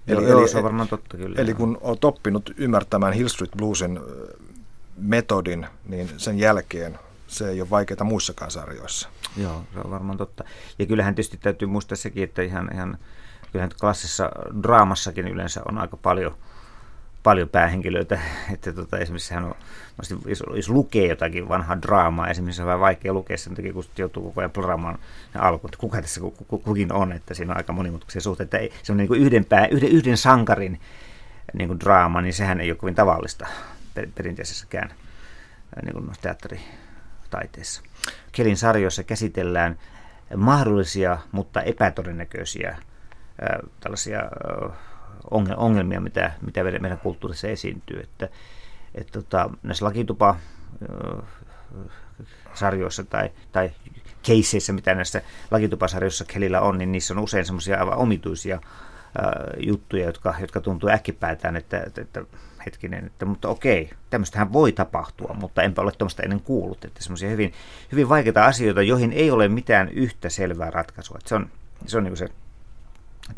Eli, 0.08 0.24
joo, 0.24 0.40
eli, 0.40 0.50
se 0.50 0.58
on 0.58 0.64
varmaan 0.64 0.88
totta 0.88 1.18
kyllä. 1.18 1.42
Eli 1.42 1.54
kun 1.54 1.78
olet 1.82 2.04
oppinut 2.04 2.54
ymmärtämään 2.58 3.14
Hill 3.14 3.28
Street 3.28 3.52
Bluesin 3.58 4.00
metodin, 4.98 5.68
niin 5.86 6.10
sen 6.18 6.40
jälkeen 6.40 7.00
se 7.30 7.50
ei 7.50 7.62
ole 7.62 7.70
vaikeaa 7.70 8.04
muissakaan 8.04 8.52
sarjoissa. 8.52 9.10
Joo, 9.38 9.64
se 9.74 9.80
on 9.80 9.92
varmaan 9.92 10.18
totta. 10.18 10.44
Ja 10.80 10.86
kyllähän 10.86 11.16
tietysti 11.16 11.38
täytyy 11.38 11.68
muistaa 11.68 11.96
sekin, 11.96 12.24
että 12.24 12.42
ihan, 12.42 12.70
ihan 12.74 12.98
kyllähän 13.52 13.72
klassisessa 13.80 14.32
draamassakin 14.64 15.28
yleensä 15.28 15.62
on 15.70 15.78
aika 15.78 15.98
paljon, 15.98 16.36
paljon 17.24 17.50
päähenkilöitä. 17.50 18.20
Että 18.54 18.74
tota, 18.74 18.98
esimerkiksi 18.98 19.34
hän 19.34 19.44
on, 19.44 19.56
jos, 20.26 20.44
jos 20.56 20.70
lukee 20.70 21.08
jotakin 21.08 21.50
vanhaa 21.50 21.82
draamaa, 21.82 22.28
esimerkiksi 22.28 22.62
on 22.62 22.66
vähän 22.66 22.80
vaikea 22.80 23.14
lukea 23.14 23.38
sen 23.38 23.56
takia, 23.56 23.74
kun 23.74 23.86
joutuu 23.98 24.24
koko 24.24 24.42
ajan 24.42 24.52
pluraamaan 24.52 25.00
alku, 25.36 25.68
että 25.68 25.78
kuka 25.78 26.02
tässä 26.02 26.22
kukin 26.48 26.94
on, 26.94 27.12
että 27.12 27.34
siinä 27.34 27.52
on 27.54 27.58
aika 27.58 27.74
monimutkaisia 27.74 28.22
suhteita. 28.22 28.58
Ei, 28.58 28.74
se 28.84 28.92
on 28.92 28.98
niin 28.98 29.16
yhden, 29.16 29.46
pää, 29.46 29.68
yhden, 29.68 29.90
yhden 29.90 30.18
sankarin 30.18 30.80
niin 31.54 31.68
kuin 31.68 31.80
draama, 31.80 32.22
niin 32.22 32.34
sehän 32.34 32.62
ei 32.62 32.72
ole 32.72 32.78
kovin 32.78 32.96
tavallista 32.96 33.48
perinteisessäkään 34.16 34.90
niin 35.84 35.94
kuin 35.94 36.12
teatteri 36.22 36.62
taiteessa. 37.30 37.82
Kelin 38.32 38.58
sarjoissa 38.58 39.04
käsitellään 39.04 39.80
mahdollisia, 40.36 41.18
mutta 41.32 41.62
epätodennäköisiä 41.62 42.78
tällaisia 43.80 44.22
ongelmia, 45.58 46.02
mitä, 46.02 46.32
mitä 46.46 46.64
meidän 46.64 47.00
kulttuurissa 47.00 47.48
esiintyy. 47.48 48.00
Että, 48.00 48.30
että 48.96 49.12
tota, 49.12 49.50
näissä 49.64 49.86
lakitupa 49.86 50.36
sarjoissa 52.54 53.04
tai, 53.04 53.32
tai 53.52 53.72
keisseissä, 54.22 54.74
mitä 54.74 54.96
näissä 54.96 55.22
lakitupasarjoissa 55.52 56.26
Kelillä 56.26 56.62
on, 56.62 56.78
niin 56.78 56.92
niissä 56.92 57.14
on 57.14 57.20
usein 57.20 57.46
semmoisia 57.46 57.80
aivan 57.80 57.98
omituisia 57.98 58.62
juttuja, 59.58 60.06
jotka, 60.06 60.36
jotka 60.42 60.62
tuntuu 60.62 60.90
äkkipäätään, 60.90 61.56
että, 61.56 61.84
että, 61.88 62.02
että 62.02 62.24
hetkinen, 62.66 63.06
että 63.06 63.26
mutta 63.26 63.50
okei, 63.50 63.90
tämmöistähän 64.10 64.54
voi 64.54 64.72
tapahtua, 64.72 65.36
mutta 65.40 65.64
enpä 65.64 65.82
ole 65.82 65.92
tuommoista 65.92 66.24
ennen 66.24 66.42
kuullut, 66.42 66.86
että 66.86 67.04
semmoisia 67.04 67.30
hyvin, 67.30 67.54
hyvin 67.92 68.10
vaikeita 68.10 68.46
asioita, 68.46 68.82
joihin 68.82 69.14
ei 69.14 69.32
ole 69.32 69.48
mitään 69.48 69.90
yhtä 69.90 70.30
selvää 70.30 70.72
ratkaisua. 70.72 71.18
Että 71.18 71.30
se 71.30 71.36
on, 71.36 71.50
se 71.86 71.98
on 71.98 72.04
niin 72.04 72.18
se 72.18 72.30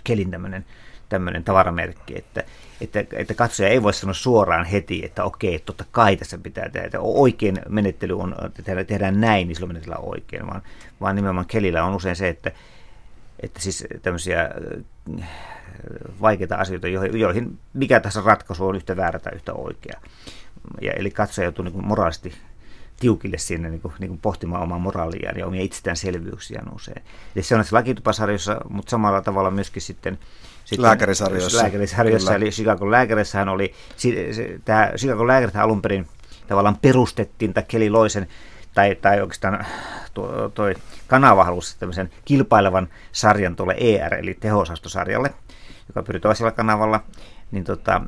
kelin 0.03 0.31
tämmöinen, 0.31 0.65
tämmöinen 1.09 1.43
tavaramerkki, 1.43 2.17
että, 2.17 2.43
että, 2.81 3.03
että 3.13 3.33
katsoja 3.33 3.69
ei 3.69 3.83
voi 3.83 3.93
sanoa 3.93 4.13
suoraan 4.13 4.65
heti, 4.65 5.05
että 5.05 5.23
okei, 5.23 5.59
totta 5.59 5.85
kai 5.91 6.17
tässä 6.17 6.37
pitää 6.37 6.69
tehdä, 6.69 6.85
että 6.85 6.99
oikein 6.99 7.61
menettely 7.69 8.19
on, 8.19 8.35
että 8.45 8.83
tehdään 8.83 9.21
näin, 9.21 9.47
niin 9.47 9.55
silloin 9.55 9.73
menetellään 9.73 10.03
oikein, 10.03 10.47
vaan, 10.47 10.61
vaan 11.01 11.15
nimenomaan 11.15 11.45
kelillä 11.45 11.83
on 11.83 11.95
usein 11.95 12.15
se, 12.15 12.29
että, 12.29 12.51
että 13.41 13.59
siis 13.59 13.87
tämmöisiä 14.01 14.49
vaikeita 16.21 16.55
asioita, 16.55 16.87
joihin 16.87 17.59
mikä 17.73 17.99
tässä 17.99 18.21
ratkaisu 18.25 18.67
on 18.67 18.75
yhtä 18.75 18.97
väärä 18.97 19.19
tai 19.19 19.35
yhtä 19.35 19.53
oikea. 19.53 20.01
Ja, 20.81 20.91
eli 20.91 21.11
katsoja 21.11 21.45
joutuu 21.45 21.65
niin 21.65 21.85
moraalisesti 21.85 22.33
tiukille 22.99 23.37
sinne 23.37 23.69
niin 23.69 23.81
kuin, 23.81 23.93
niin 23.99 24.07
kuin 24.07 24.19
pohtimaan 24.19 24.63
omaa 24.63 24.79
moraaliaan 24.79 25.37
ja 25.37 25.47
omia 25.47 25.61
itsestäänselvyyksiään 25.61 26.75
usein. 26.75 27.03
Eli 27.35 27.43
se 27.43 27.55
on 27.55 27.59
näissä 27.59 27.75
lakitupasarjoissa, 27.75 28.61
mutta 28.69 28.89
samalla 28.89 29.21
tavalla 29.21 29.51
myöskin 29.51 29.81
sitten 29.81 30.19
sitten 30.65 30.83
lääkärisarjoissa. 30.83 31.57
Lääkärisarjoissa, 31.57 32.35
eli 32.35 32.49
Chicago 32.49 32.91
lääkärissähän 32.91 33.49
oli, 33.49 33.73
tämä 34.65 34.91
Chicago 34.97 35.27
lääkärit 35.27 35.55
alun 35.55 35.81
perin 35.81 36.07
tavallaan 36.47 36.77
perustettiin, 36.81 37.53
tai 37.53 37.63
Keli 37.67 37.89
Loisen, 37.89 38.27
tai, 38.73 38.95
tai 38.95 39.21
oikeastaan 39.21 39.65
tuo, 40.13 40.49
toi 40.49 40.75
kanava 41.07 41.43
halusi 41.43 41.79
tämmöisen 41.79 42.09
kilpailevan 42.25 42.89
sarjan 43.11 43.55
tuolle 43.55 43.75
ER, 43.77 44.13
eli 44.13 44.33
tehosastosarjalle, 44.33 45.33
joka 45.87 46.03
pyri 46.03 46.19
toisella 46.19 46.51
kanavalla, 46.51 47.03
niin, 47.51 47.63
tota, 47.63 48.01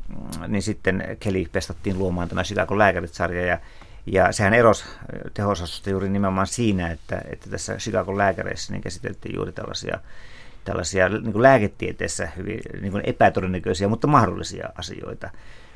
niin 0.48 0.62
sitten 0.62 1.18
Kelly 1.20 1.46
pestattiin 1.52 1.98
luomaan 1.98 2.30
tämä 2.30 2.44
Chicago 2.44 2.78
lääkärit-sarja, 2.78 3.46
ja, 3.46 3.60
ja 4.06 4.32
sehän 4.32 4.54
erosi 4.54 4.86
tehosastosta 5.34 5.90
juuri 5.90 6.10
nimenomaan 6.10 6.48
siinä, 6.48 6.92
että, 6.92 7.22
että 7.32 7.50
tässä 7.50 7.76
Chicago 7.78 8.18
lääkäreissä 8.18 8.74
niin 8.74 8.82
käsiteltiin 8.82 9.36
juuri 9.36 9.52
tällaisia 9.52 10.00
tällaisia 10.64 11.10
niin 11.10 11.32
kuin 11.32 11.44
lääketieteessä 11.44 12.28
hyvin 12.38 12.62
niin 12.82 12.92
kuin 12.92 13.04
epätodennäköisiä, 13.06 13.88
mutta 13.88 14.08
mahdollisia 14.08 14.70
asioita, 14.76 15.30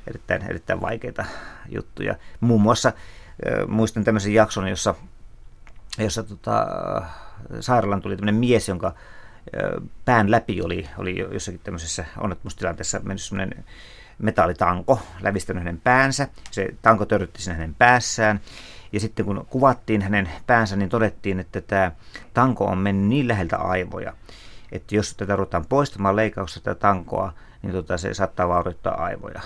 erittäin, 0.07 0.49
erittäin 0.49 0.81
vaikeita 0.81 1.25
juttuja. 1.69 2.15
Muun 2.39 2.61
muassa 2.61 2.89
äh, 2.89 2.95
muistan 3.67 4.03
tämmöisen 4.03 4.33
jakson, 4.33 4.67
jossa, 4.67 4.95
jossa 5.97 6.23
tota, 6.23 6.67
sairaalaan 7.59 8.01
tuli 8.01 8.15
tämmöinen 8.15 8.39
mies, 8.39 8.67
jonka 8.67 8.93
pään 10.05 10.31
läpi 10.31 10.61
oli, 10.61 10.89
oli 10.97 11.19
jossakin 11.19 11.61
tämmöisessä 11.63 12.05
onnettomuustilanteessa 12.17 12.99
mennyt 12.99 13.21
semmoinen 13.21 13.65
metallitanko, 14.19 14.99
lävistänyt 15.21 15.63
hänen 15.63 15.81
päänsä. 15.81 16.27
Se 16.51 16.67
tanko 16.81 17.05
törrytti 17.05 17.41
sinne 17.41 17.55
hänen 17.57 17.75
päässään. 17.75 18.39
Ja 18.91 18.99
sitten 18.99 19.25
kun 19.25 19.47
kuvattiin 19.49 20.01
hänen 20.01 20.29
päänsä, 20.47 20.75
niin 20.75 20.89
todettiin, 20.89 21.39
että 21.39 21.61
tämä 21.61 21.91
tanko 22.33 22.65
on 22.65 22.77
mennyt 22.77 23.09
niin 23.09 23.27
läheltä 23.27 23.57
aivoja, 23.57 24.13
että 24.71 24.95
jos 24.95 25.15
tätä 25.15 25.35
ruvetaan 25.35 25.65
poistamaan 25.65 26.15
leikkauksesta 26.15 26.63
tätä 26.63 26.79
tankoa, 26.79 27.33
niin 27.61 27.73
tota, 27.73 27.97
se 27.97 28.13
saattaa 28.13 28.47
vaurioittaa 28.47 29.03
aivoja 29.03 29.41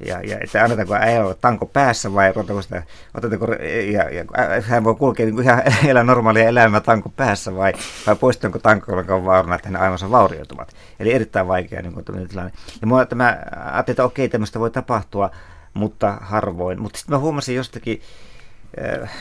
ja, 0.00 0.20
ja 0.20 0.38
että 0.40 0.62
annetaanko 0.62 0.94
äijällä 0.94 1.34
tanko 1.34 1.66
päässä 1.66 2.14
vai 2.14 2.30
otetaanko 2.30 2.62
sitä, 2.62 2.82
otetaanko, 3.14 3.52
ja, 3.92 4.10
ja 4.10 4.24
hän 4.62 4.84
voi 4.84 4.94
kulkea 4.94 5.26
niin 5.26 5.42
ihan 5.42 5.62
elää 5.88 6.04
normaalia 6.04 6.48
elämää 6.48 6.80
tanko 6.80 7.08
päässä 7.08 7.56
vai, 7.56 7.72
vai 8.06 8.16
poistanko 8.16 8.58
tanko, 8.58 8.92
on 9.08 9.24
vaarana, 9.24 9.54
että 9.54 9.68
hänen 9.68 9.82
aivonsa 9.82 10.10
vaurioituvat. 10.10 10.72
Eli 11.00 11.12
erittäin 11.12 11.48
vaikea 11.48 11.82
niin 11.82 11.92
kuin, 11.92 12.28
tilanne. 12.28 12.52
Ja 12.80 12.86
mua 12.86 13.06
tämä, 13.06 13.38
ajattelin, 13.72 13.94
että 13.94 14.04
okei, 14.04 14.28
tämmöistä 14.28 14.60
voi 14.60 14.70
tapahtua, 14.70 15.30
mutta 15.74 16.18
harvoin. 16.20 16.82
Mutta 16.82 16.98
sitten 16.98 17.14
mä 17.14 17.18
huomasin 17.18 17.56
jostakin, 17.56 18.00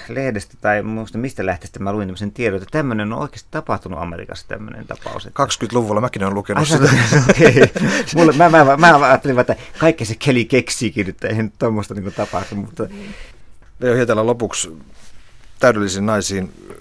lehdestä 0.10 0.58
tai 0.62 0.84
muista 0.84 1.18
mistä 1.18 1.46
lähteestä 1.46 1.80
mä 1.80 1.94
luin 1.94 2.08
tämmöisen 2.08 2.32
tiedon, 2.32 2.62
että 2.62 2.72
tämmöinen 2.72 3.14
on 3.14 3.20
oikeasti 3.20 3.48
tapahtunut 3.52 4.00
Amerikassa 4.00 4.48
tämmöinen 4.48 4.88
tapaus. 4.88 5.26
Että... 5.26 5.46
20-luvulla 5.46 6.02
mäkin 6.02 6.24
olen 6.24 6.34
lukenut 6.34 6.72
Ai, 6.72 6.78
sitä. 6.78 6.90
Mulle, 8.16 8.34
mä, 8.34 8.50
mä, 8.50 8.78
mä, 8.78 9.08
ajattelin, 9.08 9.40
että 9.40 9.56
kaikki 9.78 10.06
se 10.06 10.16
keli 10.20 10.46
keksiikin, 10.46 11.10
että 11.10 11.28
eihän 11.28 11.52
tuommoista 11.60 11.94
niin 11.94 12.14
tapahtu. 12.14 12.56
Mutta... 12.56 12.88
Veijo 13.82 13.96
Hietälä 13.96 14.26
lopuksi 14.26 14.78
täydellisiin 15.60 16.06
naisiin 16.06 16.72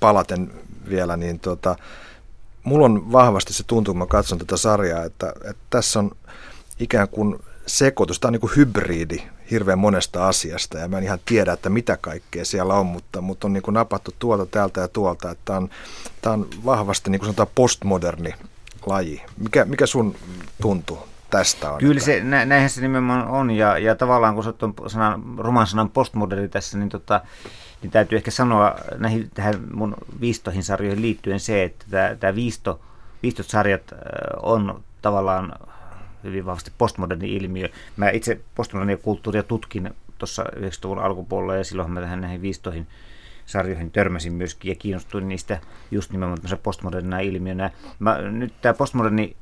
palaten 0.00 0.50
vielä, 0.88 1.16
niin 1.16 1.40
tota, 1.40 1.76
mulla 2.62 2.84
on 2.84 3.12
vahvasti 3.12 3.52
se 3.52 3.64
tuntuu, 3.66 3.94
kun 3.94 3.98
mä 3.98 4.06
katson 4.06 4.38
tätä 4.38 4.56
sarjaa, 4.56 5.04
että, 5.04 5.32
että 5.44 5.62
tässä 5.70 5.98
on 5.98 6.10
ikään 6.80 7.08
kuin 7.08 7.38
sekoitus, 7.66 8.20
tämä 8.20 8.28
on 8.28 8.32
niin 8.32 8.40
kuin 8.40 8.56
hybridi 8.56 9.22
hirveän 9.50 9.78
monesta 9.78 10.28
asiasta 10.28 10.78
ja 10.78 10.88
mä 10.88 10.98
en 10.98 11.04
ihan 11.04 11.18
tiedä, 11.24 11.52
että 11.52 11.70
mitä 11.70 11.96
kaikkea 12.00 12.44
siellä 12.44 12.74
on, 12.74 12.86
mutta, 12.86 13.20
mutta 13.20 13.46
on 13.46 13.52
niin 13.52 13.62
kuin 13.62 13.74
napattu 13.74 14.14
tuolta, 14.18 14.46
täältä 14.46 14.80
ja 14.80 14.88
tuolta, 14.88 15.30
että 15.30 15.42
tämä 15.44 15.58
on, 15.58 15.70
tämä 16.22 16.32
on 16.32 16.48
vahvasti 16.64 17.10
niin 17.10 17.18
kuin 17.18 17.26
sanotaan 17.26 17.48
postmoderni 17.54 18.34
laji. 18.86 19.22
Mikä, 19.38 19.64
mikä 19.64 19.86
sun 19.86 20.14
tuntuu 20.62 20.98
tästä 21.30 21.72
on? 21.72 21.78
Kyllä 21.78 22.00
se, 22.00 22.20
nä, 22.24 22.44
näinhän 22.44 22.70
se 22.70 22.80
nimenomaan 22.80 23.28
on 23.28 23.50
ja, 23.50 23.78
ja 23.78 23.94
tavallaan 23.94 24.34
kun 24.34 24.44
sä 24.44 24.50
oot 24.62 24.74
sanan, 24.86 25.22
roman 25.38 25.66
sanan 25.66 25.90
postmoderni 25.90 26.48
tässä, 26.48 26.78
niin, 26.78 26.88
tota, 26.88 27.20
niin 27.82 27.90
täytyy 27.90 28.16
ehkä 28.16 28.30
sanoa 28.30 28.74
näihin, 28.96 29.30
tähän 29.34 29.54
mun 29.72 29.94
viistoihin 30.20 30.64
sarjoihin 30.64 31.02
liittyen 31.02 31.40
se, 31.40 31.64
että 31.64 32.16
tämä 32.20 32.34
viisto, 32.34 32.80
viistot 33.22 33.46
sarjat 33.46 33.82
on 34.42 34.84
tavallaan 35.02 35.52
hyvin 36.24 36.46
vahvasti 36.46 36.72
postmoderni 36.78 37.36
ilmiö. 37.36 37.68
Mä 37.96 38.10
itse 38.10 38.40
postmodernia 38.54 38.96
kulttuuria 38.96 39.42
tutkin 39.42 39.90
tuossa 40.18 40.44
90-luvun 40.56 40.98
alkupuolella 40.98 41.56
ja 41.56 41.64
silloin 41.64 41.90
mä 41.90 42.00
tähän 42.00 42.20
näihin 42.20 42.42
viistoihin 42.42 42.86
sarjoihin 43.48 43.90
törmäsin 43.90 44.32
myöskin 44.32 44.68
ja 44.68 44.74
kiinnostuin 44.74 45.28
niistä 45.28 45.60
just 45.90 46.12
nimenomaan 46.12 46.58
postmodernina 46.62 47.20
ilmiönä. 47.20 47.70
Mä, 47.98 48.18
nyt 48.18 48.52
tämä 48.60 48.74
postmoderni 48.74 49.36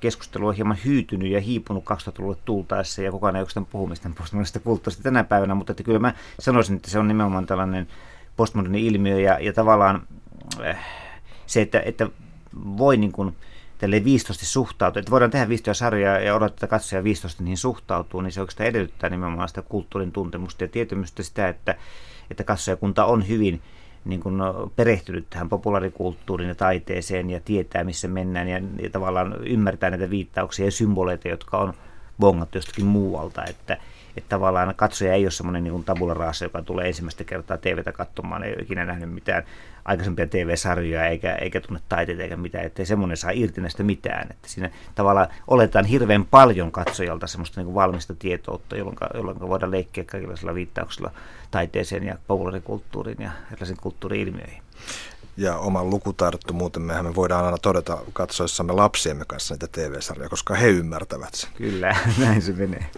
keskustelu 0.00 0.46
on 0.46 0.54
hieman 0.54 0.78
hyytynyt 0.84 1.28
ja 1.28 1.40
hiipunut 1.40 1.84
2000-luvulle 1.84 2.36
tultaessa 2.44 3.02
ja 3.02 3.10
kukaan 3.10 3.36
ei 3.36 3.40
oikeastaan 3.40 3.66
puhu 3.66 3.86
mistään 3.86 4.14
postmodernista 4.14 4.60
kulttuurista 4.60 5.02
tänä 5.02 5.24
päivänä, 5.24 5.54
mutta 5.54 5.72
että 5.72 5.82
kyllä 5.82 5.98
mä 5.98 6.14
sanoisin, 6.40 6.76
että 6.76 6.90
se 6.90 6.98
on 6.98 7.08
nimenomaan 7.08 7.46
tällainen 7.46 7.88
postmoderni 8.36 8.86
ilmiö 8.86 9.20
ja, 9.20 9.38
ja 9.40 9.52
tavallaan 9.52 10.02
äh, 10.64 10.86
se, 11.46 11.62
että, 11.62 11.80
että 11.80 12.08
voi 12.56 12.96
niin 12.96 13.12
kuin, 13.12 13.36
tälle 13.82 14.04
viistosti 14.04 14.46
suhtautuu, 14.46 15.00
että 15.00 15.10
voidaan 15.10 15.30
tehdä 15.30 15.48
viistoja 15.48 15.74
sarjoja 15.74 16.20
ja 16.20 16.34
odottaa, 16.34 16.54
että 16.54 16.66
katsoja 16.66 17.04
viistosti 17.04 17.42
niihin 17.42 17.56
suhtautuu, 17.56 18.20
niin 18.20 18.32
se 18.32 18.40
oikeastaan 18.40 18.68
edellyttää 18.68 19.10
nimenomaan 19.10 19.48
sitä 19.48 19.62
kulttuurin 19.62 20.12
tuntemusta 20.12 20.64
ja 20.64 20.68
tietämystä 20.68 21.22
sitä, 21.22 21.48
että, 21.48 21.74
että 22.30 22.44
katsojakunta 22.44 23.04
on 23.04 23.28
hyvin 23.28 23.62
niin 24.04 24.20
kuin 24.20 24.36
perehtynyt 24.76 25.26
tähän 25.30 25.48
populaarikulttuuriin 25.48 26.48
ja 26.48 26.54
taiteeseen 26.54 27.30
ja 27.30 27.40
tietää, 27.40 27.84
missä 27.84 28.08
mennään 28.08 28.48
ja, 28.48 28.60
ja 28.82 28.90
tavallaan 28.90 29.46
ymmärtää 29.46 29.90
näitä 29.90 30.10
viittauksia 30.10 30.64
ja 30.64 30.70
symboleita, 30.70 31.28
jotka 31.28 31.58
on 31.58 31.74
bongattu 32.18 32.58
jostakin 32.58 32.86
muualta, 32.86 33.44
että, 33.44 33.76
että 34.16 34.28
tavallaan 34.28 34.74
katsoja 34.76 35.14
ei 35.14 35.24
ole 35.24 35.30
semmoinen 35.30 35.64
niin 35.64 35.84
tabula 35.84 36.14
rasa, 36.14 36.44
joka 36.44 36.62
tulee 36.62 36.86
ensimmäistä 36.86 37.24
kertaa 37.24 37.58
TVtä 37.58 37.92
katsomaan, 37.92 38.44
ei 38.44 38.52
ole 38.52 38.62
ikinä 38.62 38.84
nähnyt 38.84 39.12
mitään 39.12 39.42
aikaisempia 39.84 40.26
TV-sarjoja 40.26 41.06
eikä, 41.06 41.34
eikä 41.34 41.60
tunne 41.60 41.80
taiteita 41.88 42.22
eikä 42.22 42.36
mitään, 42.36 42.64
ettei 42.64 42.86
semmoinen 42.86 43.16
saa 43.16 43.30
irti 43.30 43.60
näistä 43.60 43.82
mitään. 43.82 44.26
Että 44.30 44.48
siinä 44.48 44.70
tavallaan 44.94 45.28
oletetaan 45.48 45.84
hirveän 45.84 46.24
paljon 46.24 46.72
katsojalta 46.72 47.26
semmoista 47.26 47.62
niin 47.62 47.74
valmista 47.74 48.14
tietoutta, 48.14 48.76
jolloin, 48.76 48.96
jolloin 49.14 49.40
voidaan 49.40 49.70
leikkiä 49.70 50.04
kaikenlaisilla 50.04 50.54
viittauksilla 50.54 51.10
taiteeseen 51.50 52.04
ja 52.04 52.18
populaarikulttuuriin 52.26 53.22
ja 53.22 53.30
erilaisiin 53.52 53.78
kulttuuri-ilmiöihin 53.80 54.62
ja 55.36 55.58
oman 55.58 55.86
muuten 56.52 56.82
mehän 56.82 57.04
me 57.04 57.14
voidaan 57.14 57.44
aina 57.44 57.58
todeta 57.58 57.98
katsoessamme 58.12 58.72
lapsiemme 58.72 59.24
kanssa 59.24 59.54
niitä 59.54 59.66
TV-sarjoja, 59.72 60.28
koska 60.28 60.54
he 60.54 60.68
ymmärtävät 60.68 61.34
sen. 61.34 61.50
Kyllä, 61.56 61.96
näin 62.18 62.42
se 62.42 62.52
menee. 62.52 62.86